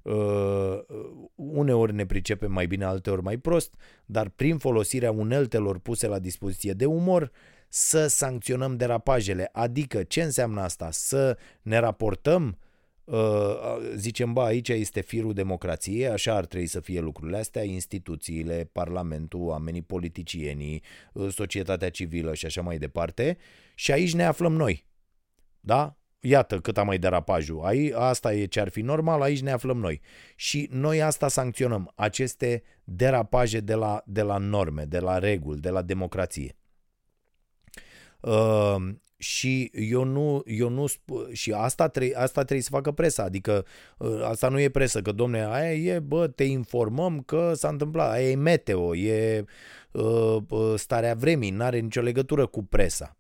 [0.02, 0.80] Uh,
[1.36, 3.74] uneori ne pricepem mai bine, alteori mai prost,
[4.06, 7.32] dar prin folosirea uneltelor puse la dispoziție de umor,
[7.68, 9.50] să sancționăm derapajele.
[9.52, 10.88] Adică, ce înseamnă asta?
[10.92, 12.69] Să ne raportăm uh,
[13.95, 19.39] zicem, ba, aici este firul democrației, așa ar trebui să fie lucrurile astea, instituțiile, parlamentul,
[19.39, 20.84] oamenii politicienii,
[21.14, 23.38] uh, societatea civilă și așa mai departe.
[23.76, 24.86] Și aici ne aflăm noi.
[25.60, 25.97] Da?
[26.20, 27.62] Iată cât am mai derapajul.
[27.64, 30.01] Aici, asta e ce ar fi normal, aici ne aflăm noi.
[30.36, 35.70] Și noi asta sancționăm, aceste derapaje de la, de la norme, de la reguli, de
[35.70, 36.55] la democrație.
[38.20, 38.76] Uh,
[39.20, 43.66] și eu nu, eu nu sp- și asta, tre- asta trebuie să facă presa, adică
[43.98, 48.12] uh, asta nu e presă, că domne, aia e, bă, te informăm că s-a întâmplat,
[48.12, 49.46] aia e meteo, e
[49.92, 53.18] uh, uh starea vremii, nu are nicio legătură cu presa.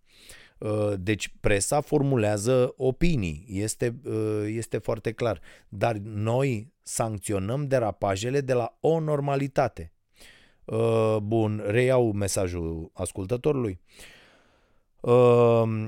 [0.57, 5.41] Uh, deci presa formulează opinii, este, uh, este foarte clar.
[5.69, 9.91] Dar noi sancționăm derapajele de la o normalitate.
[10.65, 13.79] Uh, bun, reiau mesajul ascultătorului.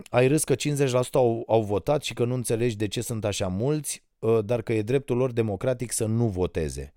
[0.09, 0.57] Ai râs că 50%
[1.11, 4.03] au, au votat și că nu înțelegi de ce sunt așa mulți,
[4.45, 6.93] dar că e dreptul lor democratic să nu voteze.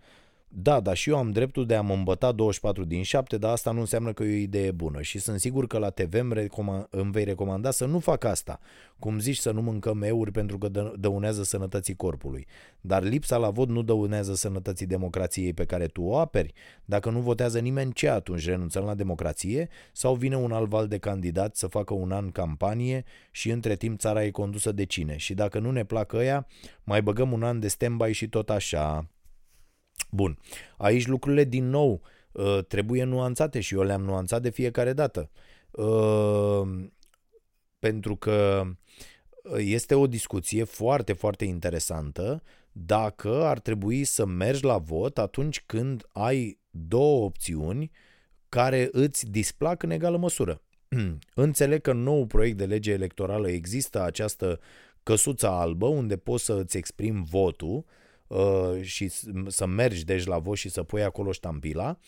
[0.57, 3.70] Da, dar și eu am dreptul de a mă îmbăta 24 din 7, dar asta
[3.70, 6.88] nu înseamnă că e o idee bună și sunt sigur că la TV îmi, recom-
[6.90, 8.61] îmi vei recomanda să nu fac asta.
[8.98, 12.46] Cum zici să nu mâncăm euri pentru că dă- dăunează sănătății corpului.
[12.80, 16.52] Dar lipsa la vot nu dăunează sănătății democrației pe care tu o aperi.
[16.84, 19.68] Dacă nu votează nimeni, ce atunci renunțăm la democrație?
[19.92, 23.98] Sau vine un alt val de candidat să facă un an campanie și între timp
[23.98, 25.16] țara e condusă de cine?
[25.16, 26.46] Și dacă nu ne plac ăia,
[26.84, 29.09] mai băgăm un an de stand-by și tot așa.
[30.11, 30.38] Bun.
[30.76, 35.30] Aici lucrurile din nou uh, trebuie nuanțate și eu le-am nuanțat de fiecare dată.
[35.70, 36.84] Uh,
[37.78, 38.64] pentru că
[39.57, 42.42] este o discuție foarte, foarte interesantă
[42.72, 47.90] dacă ar trebui să mergi la vot atunci când ai două opțiuni
[48.49, 50.62] care îți displac în egală măsură.
[51.34, 54.61] Înțeleg că în nou proiect de lege electorală există această
[55.03, 58.03] căsuță albă unde poți să îți exprimi votul Uh,
[58.81, 59.11] și
[59.47, 61.99] să mergi deci la vot și să pui acolo ștampila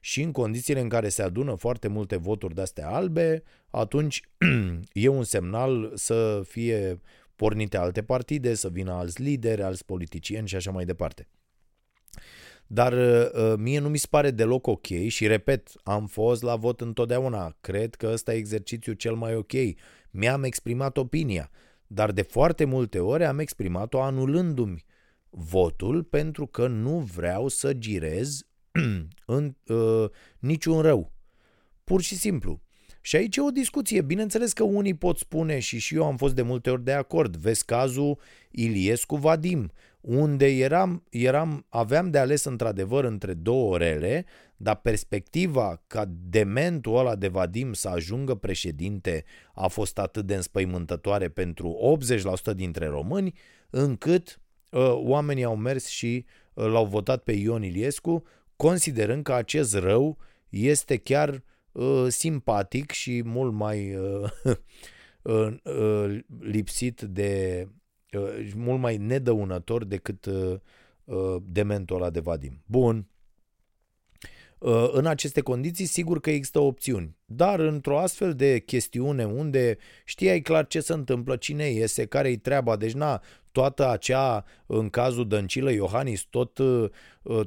[0.00, 4.22] și în condițiile în care se adună foarte multe voturi de-astea albe, atunci
[4.92, 7.00] e un semnal să fie
[7.36, 11.28] pornite alte partide, să vină alți lideri, alți politicieni și așa mai departe.
[12.66, 16.80] Dar uh, mie nu mi se pare deloc ok și repet, am fost la vot
[16.80, 19.52] întotdeauna, cred că ăsta e exercițiul cel mai ok.
[20.10, 21.50] Mi-am exprimat opinia,
[21.86, 24.84] dar de foarte multe ori am exprimat-o anulându-mi
[25.30, 28.42] votul pentru că nu vreau să girez
[29.26, 31.12] în, uh, niciun rău.
[31.84, 32.60] Pur și simplu.
[33.00, 34.02] Și aici e o discuție.
[34.02, 37.36] Bineînțeles că unii pot spune și și eu am fost de multe ori de acord.
[37.36, 38.18] Vezi cazul
[38.50, 44.24] Iliescu Vadim, unde eram, eram, aveam de ales într-adevăr între două rele,
[44.56, 49.24] dar perspectiva ca dementul ăla de Vadim să ajungă președinte
[49.54, 51.98] a fost atât de înspăimântătoare pentru
[52.52, 53.34] 80% dintre români,
[53.70, 54.49] încât uh,
[54.94, 58.22] oamenii au mers și uh, l-au votat pe Ion Iliescu,
[58.56, 60.18] considerând că acest rău
[60.48, 61.42] este chiar
[61.72, 64.30] uh, simpatic și mult mai uh,
[65.22, 67.66] uh, uh, lipsit de
[68.12, 70.54] uh, mult mai nedăunător decât uh,
[71.04, 72.62] uh, dementul ăla de Vadim.
[72.66, 73.09] Bun.
[74.60, 77.16] Uh, în aceste condiții, sigur că există opțiuni.
[77.24, 82.76] Dar într-o astfel de chestiune unde știai clar ce se întâmplă, cine iese, care-i treaba,
[82.76, 86.90] deci na, toată acea, în cazul Dăncilă Iohannis, tot, uh,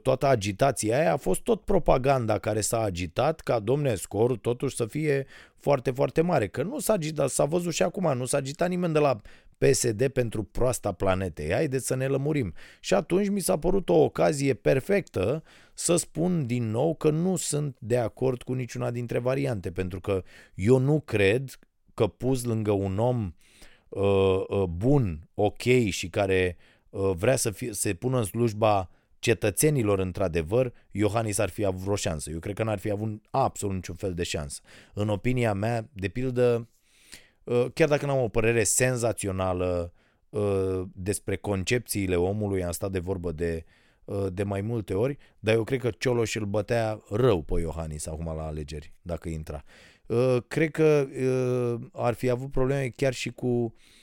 [0.01, 4.85] toată agitația aia a fost tot propaganda care s-a agitat ca, domne, scorul totuși să
[4.85, 5.25] fie
[5.57, 6.47] foarte, foarte mare.
[6.47, 9.21] Că nu s-a agitat, s-a văzut și acum, nu s-a agitat nimeni de la
[9.69, 11.51] PSD pentru proasta planetei.
[11.51, 12.53] Haideți să ne lămurim.
[12.79, 15.43] Și atunci mi s-a părut o ocazie perfectă
[15.73, 20.23] să spun din nou că nu sunt de acord cu niciuna dintre variante, pentru că
[20.55, 21.59] eu nu cred
[21.93, 23.33] că pus lângă un om
[23.89, 26.57] uh, uh, bun, ok și care
[26.89, 28.89] uh, vrea să fie, se pună în slujba
[29.19, 32.29] cetățenilor într-adevăr, Iohannis ar fi avut vreo șansă.
[32.29, 34.61] Eu cred că n-ar fi avut absolut niciun fel de șansă.
[34.93, 36.65] În opinia mea, de pildă, uh,
[37.73, 39.93] chiar dacă n-am o părere senzațională
[40.29, 43.65] uh, despre concepțiile omului, am stat de vorbă de,
[44.05, 48.07] uh, de mai multe ori, dar eu cred că Cioloș îl bătea rău pe Iohannis
[48.07, 49.63] acum la alegeri, dacă intra.
[50.47, 51.07] Cred că
[51.91, 54.02] ar fi avut probleme chiar și cu Uh, uh,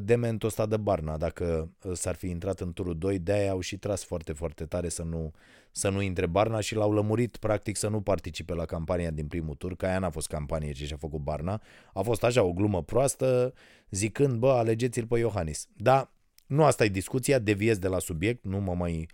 [0.00, 3.78] dementul ăsta de Barna, dacă uh, s-ar fi intrat în turul 2, de-aia au și
[3.78, 5.32] tras foarte, foarte tare să nu,
[5.70, 9.54] să nu intre Barna și l-au lămurit practic să nu participe la campania din primul
[9.54, 11.62] tur, că aia n-a fost campanie ce și-a făcut Barna,
[11.92, 13.54] a fost așa o glumă proastă,
[13.90, 15.68] zicând, bă, alegeți-l pe Iohannis.
[15.76, 16.12] Da,
[16.46, 19.08] nu asta e discuția, deviez de la subiect, nu mă mai,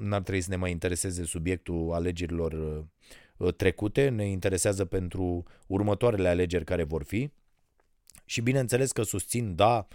[0.00, 2.84] n-ar trebui să ne mai intereseze subiectul alegerilor
[3.56, 7.30] trecute, ne interesează pentru următoarele alegeri care vor fi,
[8.34, 9.86] și bineînțeles că susțin, da,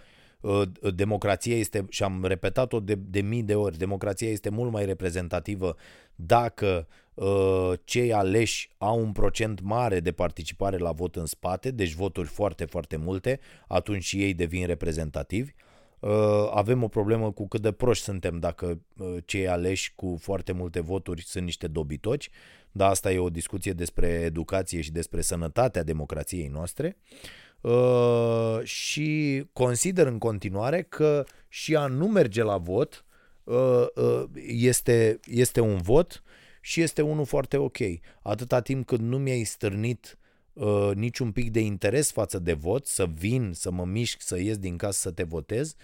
[0.44, 0.64] ă,
[0.94, 5.76] democrația este, și am repetat-o de, de mii de ori, democrația este mult mai reprezentativă
[6.14, 11.92] dacă uh, cei aleși au un procent mare de participare la vot în spate, deci
[11.92, 15.50] voturi foarte, foarte multe, atunci și ei devin reprezentativi.
[15.98, 16.10] Uh,
[16.50, 20.80] avem o problemă cu cât de proști suntem dacă uh, cei aleși cu foarte multe
[20.80, 22.30] voturi sunt niște dobitoci,
[22.72, 26.96] dar asta e o discuție despre educație și despre sănătatea democrației noastre.
[26.96, 33.04] Uh, Uh, și consider în continuare că și a nu merge la vot
[33.44, 36.22] uh, uh, este, este un vot
[36.60, 37.76] și este unul foarte ok.
[38.22, 40.18] Atâta timp cât nu mi-ai stârnit
[40.52, 44.58] uh, niciun pic de interes față de vot, să vin, să mă mișc, să ies
[44.58, 45.74] din casă să te votez,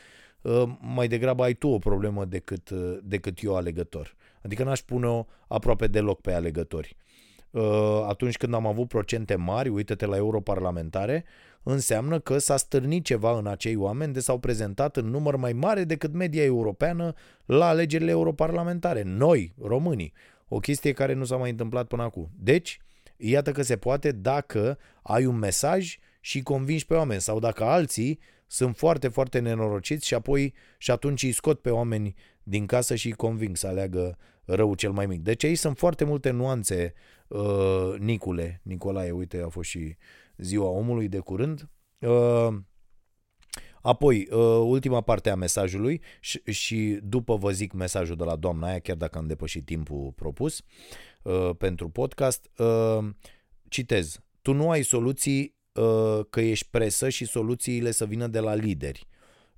[0.40, 4.16] uh, mai degrabă ai tu o problemă decât, uh, decât eu alegător.
[4.42, 6.96] Adică n-aș pune-o aproape deloc pe alegători.
[7.50, 11.24] Uh, atunci când am avut procente mari, uite-te la europarlamentare,
[11.72, 15.84] înseamnă că s-a stârnit ceva în acei oameni de s-au prezentat în număr mai mare
[15.84, 17.14] decât media europeană
[17.44, 19.02] la alegerile europarlamentare.
[19.02, 20.12] Noi, românii.
[20.48, 22.30] O chestie care nu s-a mai întâmplat până acum.
[22.38, 22.78] Deci,
[23.16, 28.18] iată că se poate dacă ai un mesaj și convingi pe oameni sau dacă alții
[28.46, 33.06] sunt foarte, foarte nenorociți și apoi și atunci îi scot pe oameni din casă și
[33.06, 35.22] îi conving să aleagă rău cel mai mic.
[35.22, 36.94] Deci aici sunt foarte multe nuanțe,
[37.28, 39.96] uh, Nicule, Nicolae, uite, a fost și
[40.36, 41.68] ziua omului de curând.
[41.98, 42.56] Uh,
[43.82, 48.66] apoi, uh, ultima parte a mesajului și, și după vă zic mesajul de la doamna
[48.66, 50.62] aia, chiar dacă am depășit timpul propus
[51.22, 53.08] uh, pentru podcast, uh,
[53.68, 58.54] citez, tu nu ai soluții uh, că ești presă și soluțiile să vină de la
[58.54, 59.06] lideri.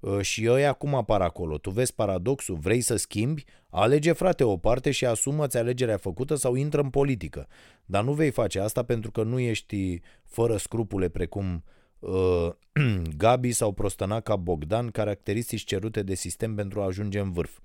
[0.00, 1.58] Uh, și ei acum apar acolo.
[1.58, 3.44] Tu vezi paradoxul, vrei să schimbi?
[3.70, 7.46] Alege, frate, o parte și asumă-ți alegerea făcută sau intră în politică.
[7.84, 11.64] Dar nu vei face asta pentru că nu ești fără scrupule precum
[11.98, 12.48] uh,
[13.16, 17.58] Gabi sau prostănaca Bogdan, caracteristici cerute de sistem pentru a ajunge în vârf.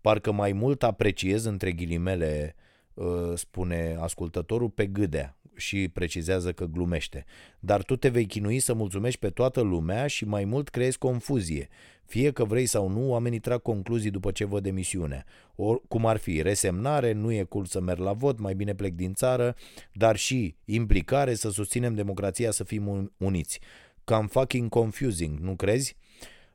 [0.00, 2.54] Parcă mai mult apreciez, între ghilimele,
[2.94, 7.24] uh, spune ascultătorul, pe gâdea și precizează că glumește.
[7.60, 11.68] Dar tu te vei chinui să mulțumești pe toată lumea și mai mult creezi confuzie.
[12.04, 15.24] Fie că vrei sau nu, oamenii trag concluzii după ce văd emisiunea.
[15.56, 18.92] Or, cum ar fi resemnare, nu e cool să merg la vot, mai bine plec
[18.92, 19.54] din țară,
[19.92, 23.60] dar și implicare să susținem democrația să fim uniți.
[24.04, 25.96] Cam fucking confusing, nu crezi?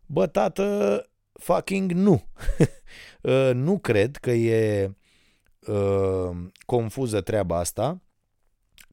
[0.05, 1.01] Bă, tată,
[1.33, 2.23] fucking nu.
[3.21, 4.91] Uh, nu cred că e
[5.67, 6.29] uh,
[6.65, 8.01] confuză treaba asta.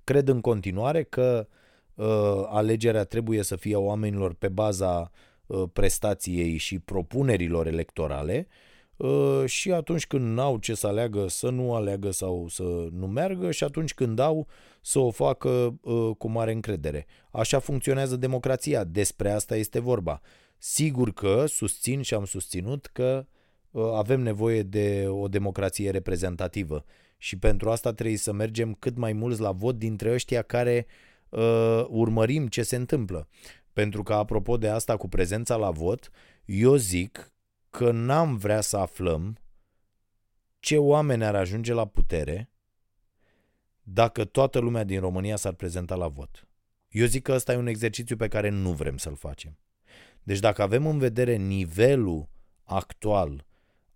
[0.05, 1.47] Cred în continuare că
[1.95, 2.07] uh,
[2.47, 5.11] alegerea trebuie să fie a oamenilor pe baza
[5.47, 8.47] uh, prestației și propunerilor electorale
[8.97, 13.51] uh, și atunci când n-au ce să aleagă, să nu aleagă sau să nu meargă
[13.51, 14.47] și atunci când au,
[14.81, 17.07] să o facă uh, cu mare încredere.
[17.31, 20.21] Așa funcționează democrația, despre asta este vorba.
[20.59, 23.27] Sigur că susțin și am susținut că
[23.71, 26.85] uh, avem nevoie de o democrație reprezentativă
[27.23, 30.87] și pentru asta trebuie să mergem cât mai mulți la vot dintre ăștia care
[31.29, 33.29] uh, urmărim ce se întâmplă.
[33.73, 36.11] Pentru că, apropo de asta cu prezența la vot,
[36.45, 37.33] eu zic
[37.71, 39.39] că n-am vrea să aflăm
[40.59, 42.51] ce oameni ar ajunge la putere
[43.83, 46.49] dacă toată lumea din România s-ar prezenta la vot.
[46.89, 49.59] Eu zic că ăsta e un exercițiu pe care nu vrem să-l facem.
[50.23, 52.29] Deci dacă avem în vedere nivelul
[52.63, 53.47] actual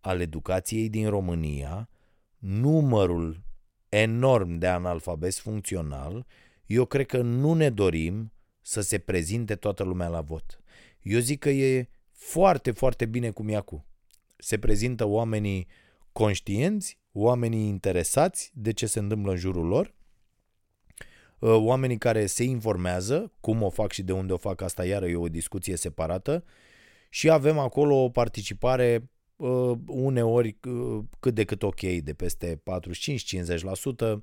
[0.01, 1.89] al educației din România,
[2.45, 3.43] numărul
[3.89, 6.27] enorm de analfabeti funcțional,
[6.67, 8.33] eu cred că nu ne dorim
[8.63, 10.61] să se prezinte toată lumea la vot.
[11.03, 13.85] Eu zic că e foarte, foarte bine cum e acum.
[14.37, 15.67] Se prezintă oamenii
[16.13, 19.95] conștienți, oamenii interesați de ce se întâmplă în jurul lor,
[21.43, 25.09] ă, oamenii care se informează, cum o fac și de unde o fac, asta iară
[25.09, 26.45] e o discuție separată,
[27.09, 29.09] și avem acolo o participare ă,
[29.87, 32.63] uneori ă, cât de cât ok, de peste
[34.17, 34.23] 45-50%,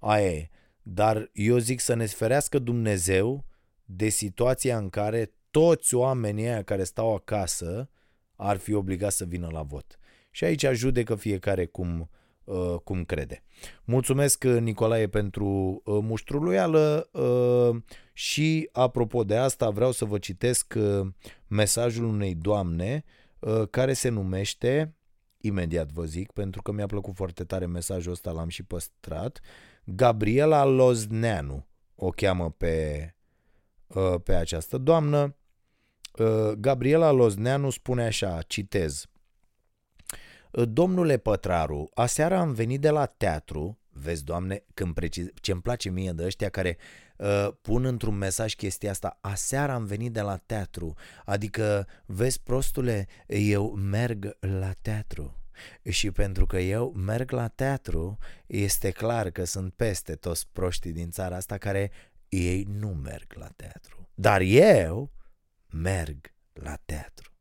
[0.00, 0.48] aia e.
[0.82, 3.44] Dar eu zic să ne ferească Dumnezeu
[3.84, 7.90] de situația în care toți oamenii aia care stau acasă
[8.36, 9.98] ar fi obligați să vină la vot.
[10.30, 12.10] Și aici judecă fiecare cum,
[12.44, 13.42] uh, cum crede.
[13.84, 15.46] Mulțumesc, uh, Nicolae, pentru
[15.84, 17.82] uh, muștruluială uh,
[18.12, 21.06] și, apropo de asta, vreau să vă citesc uh,
[21.46, 23.19] mesajul unei doamne uh,
[23.70, 24.94] care se numește,
[25.40, 29.40] imediat vă zic, pentru că mi-a plăcut foarte tare mesajul ăsta, l-am și păstrat,
[29.84, 31.66] Gabriela Lozneanu.
[31.94, 33.14] O cheamă pe,
[33.86, 35.36] uh, pe această doamnă.
[36.18, 39.04] Uh, Gabriela Lozneanu spune așa, citez,
[40.52, 45.26] Domnule Pătraru, aseară am venit de la teatru, vezi, doamne, când precis...
[45.34, 46.76] ce-mi place mie de ăștia care
[47.20, 50.94] uh, pun într-un mesaj chestia asta, aseară am venit de la teatru,
[51.24, 55.34] adică, vezi, prostule, eu merg la teatru.
[55.90, 61.10] Și pentru că eu merg la teatru, este clar că sunt peste toți proștii din
[61.10, 61.90] țara asta care
[62.28, 64.08] ei nu merg la teatru.
[64.14, 65.12] Dar eu
[65.66, 67.32] merg la teatru.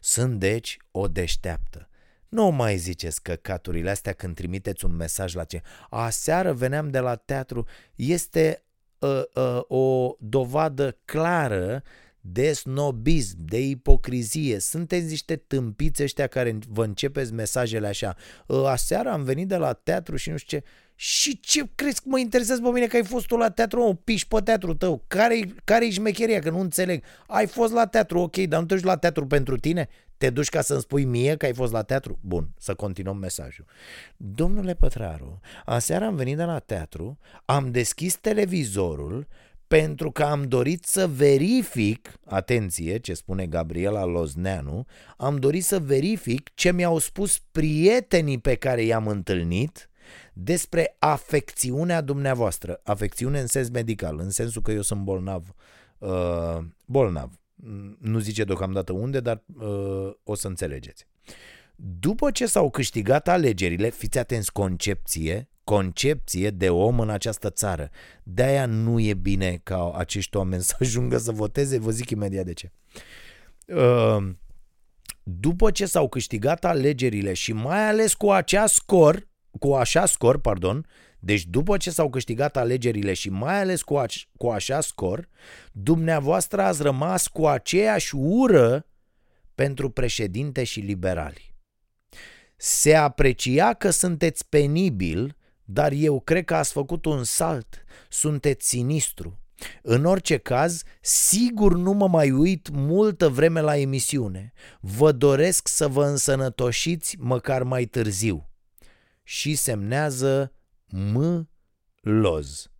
[0.00, 1.88] Sunt deci o deșteaptă.
[2.28, 6.98] Nu mai ziceți că caturile astea când trimiteți un mesaj la ce aseară veneam de
[6.98, 8.62] la teatru este
[8.98, 11.82] uh, uh, o dovadă clară
[12.20, 14.58] de snobism, de ipocrizie.
[14.58, 18.16] Sunteți niște tâmpiți ăștia care vă începeți mesajele așa.
[18.48, 20.64] Ă, aseară am venit de la teatru și nu știu ce.
[20.94, 23.80] Și ce crezi că mă interesează pe mine că ai fost tu la teatru?
[23.80, 25.04] O piși pe teatru tău.
[25.06, 26.38] Care-i, care-i șmecheria?
[26.38, 27.04] Că nu înțeleg.
[27.26, 29.88] Ai fost la teatru, ok, dar nu te duci la teatru pentru tine?
[30.18, 32.18] Te duci ca să-mi spui mie că ai fost la teatru?
[32.20, 33.64] Bun, să continuăm mesajul.
[34.16, 39.26] Domnule Pătraru, aseară am venit de la teatru, am deschis televizorul
[39.66, 46.50] pentru că am dorit să verific, atenție ce spune Gabriela Lozneanu, am dorit să verific
[46.54, 49.90] ce mi-au spus prietenii pe care i-am întâlnit
[50.32, 52.80] despre afecțiunea dumneavoastră.
[52.84, 55.54] Afecțiune în sens medical, în sensul că eu sunt bolnav.
[55.98, 57.30] Uh, bolnav.
[57.98, 61.06] Nu zice deocamdată unde, dar uh, o să înțelegeți.
[61.76, 67.90] După ce s-au câștigat alegerile, fiți atenți, concepție, concepție de om în această țară.
[68.22, 72.52] De-aia nu e bine ca acești oameni să ajungă să voteze, vă zic imediat de
[72.52, 72.72] ce.
[73.66, 74.30] Uh,
[75.22, 79.28] după ce s-au câștigat alegerile și mai ales cu acea scor,
[79.58, 80.86] cu așa scor, pardon,
[81.18, 84.06] deci după ce s-au câștigat alegerile și mai ales cu, a-
[84.36, 85.28] cu așa scor,
[85.72, 88.86] dumneavoastră ați rămas cu aceeași ură
[89.54, 91.54] pentru președinte și liberali.
[92.56, 95.36] Se aprecia că sunteți penibil
[95.70, 99.38] dar eu cred că ați făcut un salt, sunteți sinistru.
[99.82, 104.52] În orice caz, sigur nu mă mai uit multă vreme la emisiune.
[104.80, 108.50] Vă doresc să vă însănătoșiți măcar mai târziu.
[109.22, 110.52] Și semnează
[110.88, 111.48] M.
[112.00, 112.70] Loz.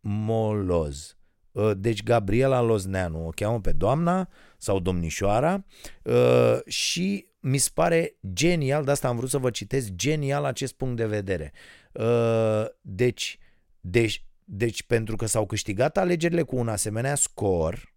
[0.00, 1.16] Moloz.
[1.54, 4.28] Ă, deci Gabriela Lozneanu o cheamă pe doamna
[4.58, 5.64] sau domnișoara
[6.06, 10.72] ă, și mi se pare genial, de asta am vrut să vă citesc, genial acest
[10.72, 11.52] punct de vedere.
[11.92, 13.38] Uh, deci,
[13.80, 17.94] deci, deci pentru că s-au câștigat alegerile cu un asemenea scor,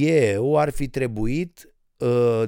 [0.00, 2.42] eu ar fi trebuit uh,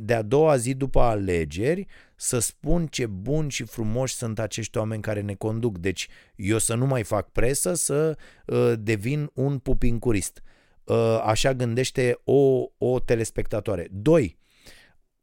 [0.00, 1.86] de a doua zi după alegeri
[2.16, 5.78] să spun ce buni și frumoși sunt acești oameni care ne conduc.
[5.78, 10.42] Deci eu să nu mai fac presă, să uh, devin un pupincurist.
[10.84, 13.88] Uh, așa gândește o, o telespectatoare.
[13.90, 14.38] Doi,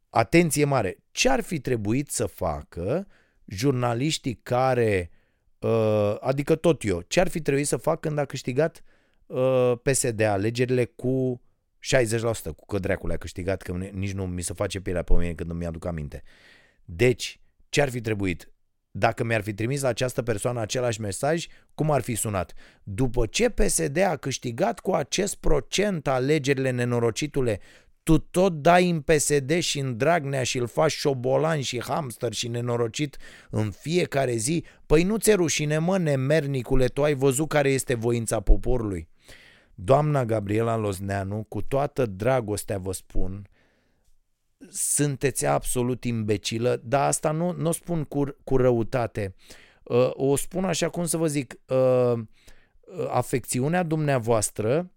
[0.09, 3.07] atenție mare, ce ar fi trebuit să facă
[3.45, 5.11] jurnaliștii care,
[5.59, 8.83] uh, adică tot eu, ce ar fi trebuit să fac când a câștigat
[9.25, 11.41] uh, PSD alegerile cu
[11.83, 15.33] 60%, cu că dracule a câștigat, că nici nu mi se face pielea pe mine
[15.33, 16.23] când îmi aduc aminte.
[16.85, 17.39] Deci,
[17.69, 18.47] ce ar fi trebuit?
[18.91, 21.45] Dacă mi-ar fi trimis la această persoană același mesaj,
[21.75, 22.53] cum ar fi sunat?
[22.83, 27.59] După ce PSD a câștigat cu acest procent alegerile nenorocitule,
[28.03, 32.47] tu tot dai în PSD și în Dragnea și îl faci șobolan și hamster și
[32.47, 33.17] nenorocit
[33.49, 38.39] în fiecare zi, păi nu ți rușine, mă, nemernicule, tu ai văzut care este voința
[38.39, 39.07] poporului.
[39.75, 43.47] Doamna Gabriela Lozneanu, cu toată dragostea vă spun,
[44.69, 49.35] sunteți absolut imbecilă, dar asta nu, nu o spun cu, cu răutate.
[49.83, 52.19] Uh, o spun așa cum să vă zic, uh,
[53.09, 54.91] afecțiunea dumneavoastră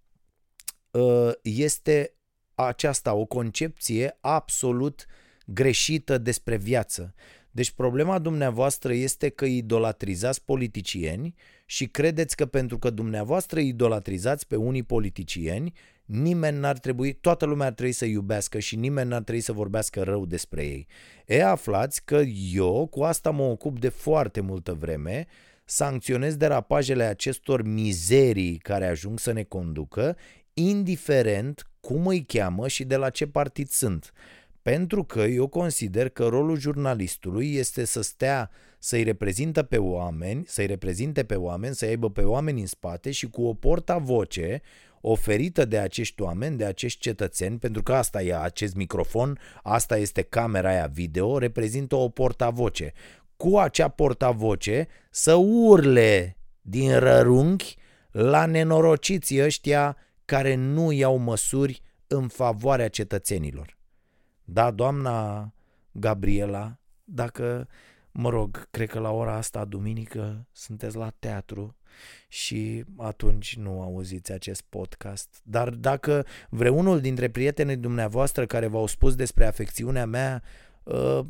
[0.90, 2.14] uh, este
[2.55, 5.06] aceasta, o concepție absolut
[5.47, 7.14] greșită despre viață.
[7.51, 11.34] Deci problema dumneavoastră este că idolatrizați politicieni
[11.66, 15.72] și credeți că pentru că dumneavoastră idolatrizați pe unii politicieni,
[16.06, 20.02] nimeni n-ar trebui, toată lumea ar trebui să iubească și nimeni n-ar trebui să vorbească
[20.02, 20.86] rău despre ei.
[21.26, 22.22] E, aflați că
[22.52, 25.26] eu cu asta mă ocup de foarte multă vreme,
[25.64, 30.16] sancționez derapajele acestor mizerii care ajung să ne conducă,
[30.54, 34.12] indiferent cum îi cheamă și de la ce partid sunt.
[34.62, 40.66] Pentru că eu consider că rolul jurnalistului este să stea, să-i reprezintă pe oameni, să-i
[40.66, 44.62] reprezinte pe oameni, să aibă pe oameni în spate și cu o porta-voce
[45.08, 50.22] oferită de acești oameni, de acești cetățeni, pentru că asta e acest microfon, asta este
[50.22, 52.92] camera aia video, reprezintă o portavoce.
[53.36, 57.76] Cu acea portavoce să urle din rărunchi
[58.10, 63.78] la nenorociții ăștia care nu iau măsuri în favoarea cetățenilor.
[64.44, 65.52] Da, doamna
[65.92, 67.68] Gabriela, dacă,
[68.16, 71.76] mă rog, cred că la ora asta, duminică, sunteți la teatru
[72.28, 75.40] și atunci nu auziți acest podcast.
[75.43, 80.43] Dar dacă vreunul dintre prietenii dumneavoastră care v-au spus despre afecțiunea mea
[80.86, 81.26] ă,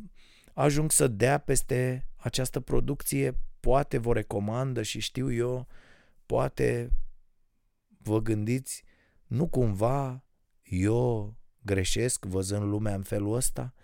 [0.54, 5.66] ajung să dea peste această producție, poate vă recomandă și știu eu,
[6.26, 6.90] poate
[7.98, 8.84] vă gândiți,
[9.26, 10.24] nu cumva
[10.62, 13.74] eu greșesc văzând lumea în felul ăsta?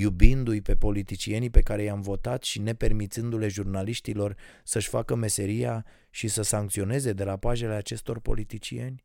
[0.00, 6.42] Iubindu-i pe politicienii pe care i-am votat și nepermițându-le jurnaliștilor să-și facă meseria și să
[6.42, 9.04] sancționeze derapajele acestor politicieni?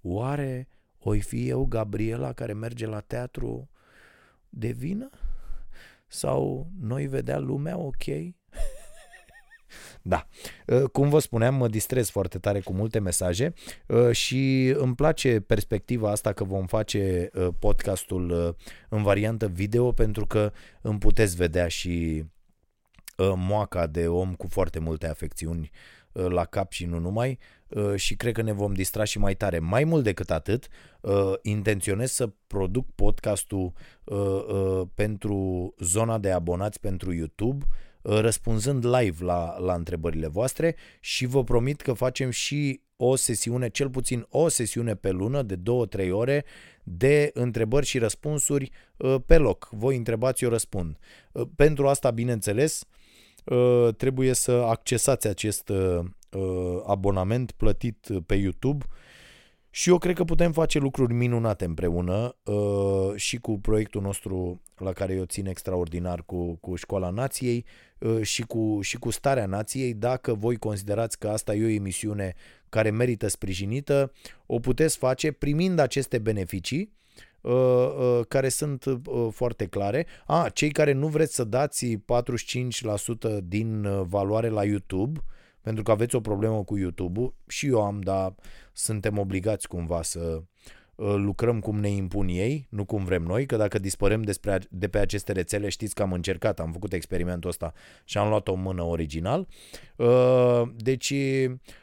[0.00, 0.68] Oare
[0.98, 3.70] oi fi eu Gabriela care merge la teatru
[4.48, 5.10] de vină?
[6.06, 8.04] Sau noi vedea lumea ok?
[10.02, 10.26] Da.
[10.66, 13.52] Uh, cum vă spuneam, mă distrez foarte tare cu multe mesaje
[13.86, 18.56] uh, și îmi place perspectiva asta că vom face uh, podcastul
[18.88, 22.24] în variantă video pentru că îmi puteți vedea și
[23.36, 25.70] moaca de om cu foarte multe afecțiuni
[26.12, 27.38] la cap și nu numai
[27.94, 29.58] și cred că ne vom distra și mai tare.
[29.58, 30.68] Mai mult decât atât,
[31.42, 33.72] intenționez să produc podcastul
[34.94, 41.44] pentru zona de abonați pentru YouTube Uh, răspunzând live la, la întrebările voastre și vă
[41.44, 45.58] promit că facem și o sesiune, cel puțin o sesiune pe lună de
[46.06, 46.44] 2-3 ore
[46.82, 49.68] de întrebări și răspunsuri uh, pe loc.
[49.70, 50.98] Voi întrebați, eu răspund.
[51.32, 52.84] Uh, pentru asta, bineînțeles,
[53.96, 55.70] trebuie să accesați acest
[56.86, 58.84] abonament plătit pe YouTube
[59.74, 64.92] și eu cred că putem face lucruri minunate împreună uh, și cu proiectul nostru la
[64.92, 69.94] care eu țin extraordinar cu, cu Școala Nației uh, și, cu, și cu Starea Nației.
[69.94, 72.34] Dacă voi considerați că asta e o emisiune
[72.68, 74.12] care merită sprijinită,
[74.46, 76.92] o puteți face primind aceste beneficii
[77.40, 80.06] uh, uh, care sunt uh, foarte clare.
[80.26, 85.20] A, cei care nu vreți să dați 45% din uh, valoare la YouTube,
[85.60, 88.34] pentru că aveți o problemă cu YouTube-ul, și eu am, dar
[88.72, 90.42] suntem obligați cumva să uh,
[90.96, 94.98] lucrăm cum ne impun ei, nu cum vrem noi, că dacă dispărem despre, de pe
[94.98, 97.72] aceste rețele, știți că am încercat, am făcut experimentul ăsta
[98.04, 99.46] și am luat o mână original.
[99.96, 101.14] Uh, deci,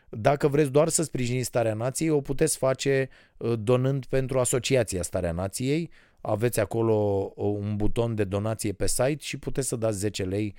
[0.10, 5.32] dacă vreți doar să sprijiniți Starea Nației, o puteți face uh, donând pentru Asociația Starea
[5.32, 5.90] Nației,
[6.22, 10.56] aveți acolo un buton de donație pe site și puteți să dați 10 lei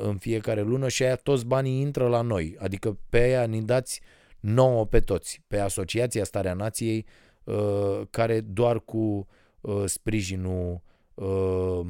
[0.00, 4.00] în fiecare lună și aia toți banii intră la noi, adică pe aia ne dați
[4.40, 7.27] nouă pe toți, pe Asociația Starea Nației, uh,
[8.10, 9.26] care doar cu
[9.60, 10.80] uh, sprijinul
[11.14, 11.80] uh,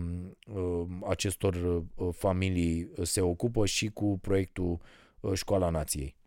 [1.09, 4.79] acestor familii se ocupă și cu proiectul
[5.35, 6.19] Școala Nației.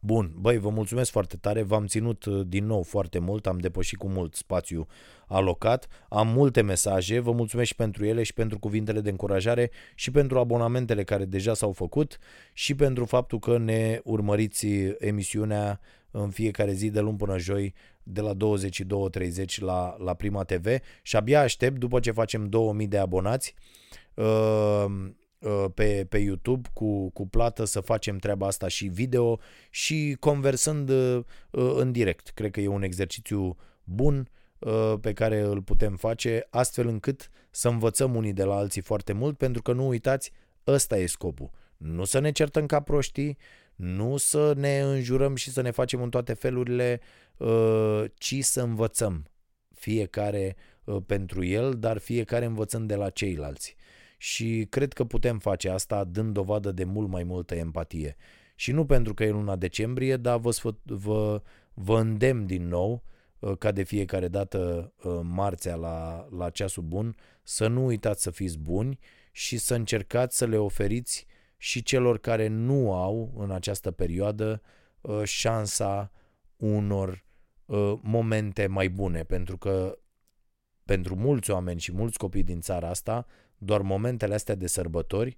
[0.00, 3.98] Bun, băi, vă mulțumesc foarte tare, v-am ținut uh, din nou foarte mult, am depășit
[3.98, 4.86] cu mult spațiu
[5.26, 10.10] alocat, am multe mesaje, vă mulțumesc și pentru ele și pentru cuvintele de încurajare și
[10.10, 12.18] pentru abonamentele care deja s-au făcut
[12.52, 14.66] și pentru faptul că ne urmăriți
[14.98, 15.80] emisiunea
[16.22, 20.66] în fiecare zi de luni până joi de la 22.30 la, la Prima TV
[21.02, 23.54] și abia aștept după ce facem 2000 de abonați
[24.14, 24.84] uh,
[25.38, 29.38] Uh, pe, pe YouTube cu, cu plată să facem treaba asta și video
[29.70, 32.28] și conversând uh, uh, în direct.
[32.28, 34.30] Cred că e un exercițiu bun
[35.00, 39.36] pe care îl putem face astfel încât să învățăm unii de la alții foarte mult
[39.36, 40.32] pentru că nu uitați,
[40.66, 41.50] ăsta e scopul.
[41.76, 43.36] Nu să ne certăm ca proștii,
[43.76, 47.00] nu să ne înjurăm și să ne facem în toate felurile,
[48.14, 49.24] ci să învățăm
[49.74, 50.56] fiecare
[51.06, 53.76] pentru el, dar fiecare învățând de la ceilalți
[54.18, 58.16] și cred că putem face asta dând dovadă de mult mai multă empatie.
[58.54, 61.42] Și nu pentru că e luna decembrie, dar vă, sfăt, vă,
[61.74, 63.02] vă îndemn din nou,
[63.38, 68.30] uh, ca de fiecare dată uh, marțea la, la ceasul bun, să nu uitați să
[68.30, 68.98] fiți buni
[69.32, 71.26] și să încercați să le oferiți
[71.56, 74.62] și celor care nu au în această perioadă
[75.00, 76.10] uh, șansa
[76.56, 77.24] unor
[78.00, 79.98] momente mai bune, pentru că
[80.84, 83.26] pentru mulți oameni și mulți copii din țara asta,
[83.58, 85.36] doar momentele astea de sărbători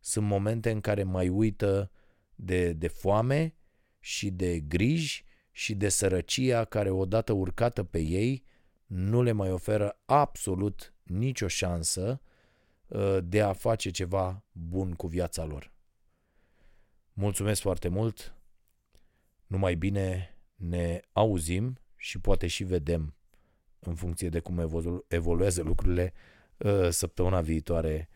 [0.00, 1.90] sunt momente în care mai uită
[2.34, 3.54] de, de foame
[3.98, 8.44] și de griji și de sărăcia care odată urcată pe ei
[8.86, 12.29] nu le mai oferă absolut nicio șansă uh,
[13.22, 15.72] de a face ceva bun cu viața lor.
[17.12, 18.34] Mulțumesc foarte mult,
[19.46, 23.14] numai bine ne auzim și poate și vedem
[23.78, 24.68] în funcție de cum
[25.08, 26.12] evoluează lucrurile
[26.64, 28.08] Uh, săptămâna viitoare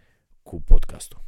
[0.43, 1.24] cu podcastul.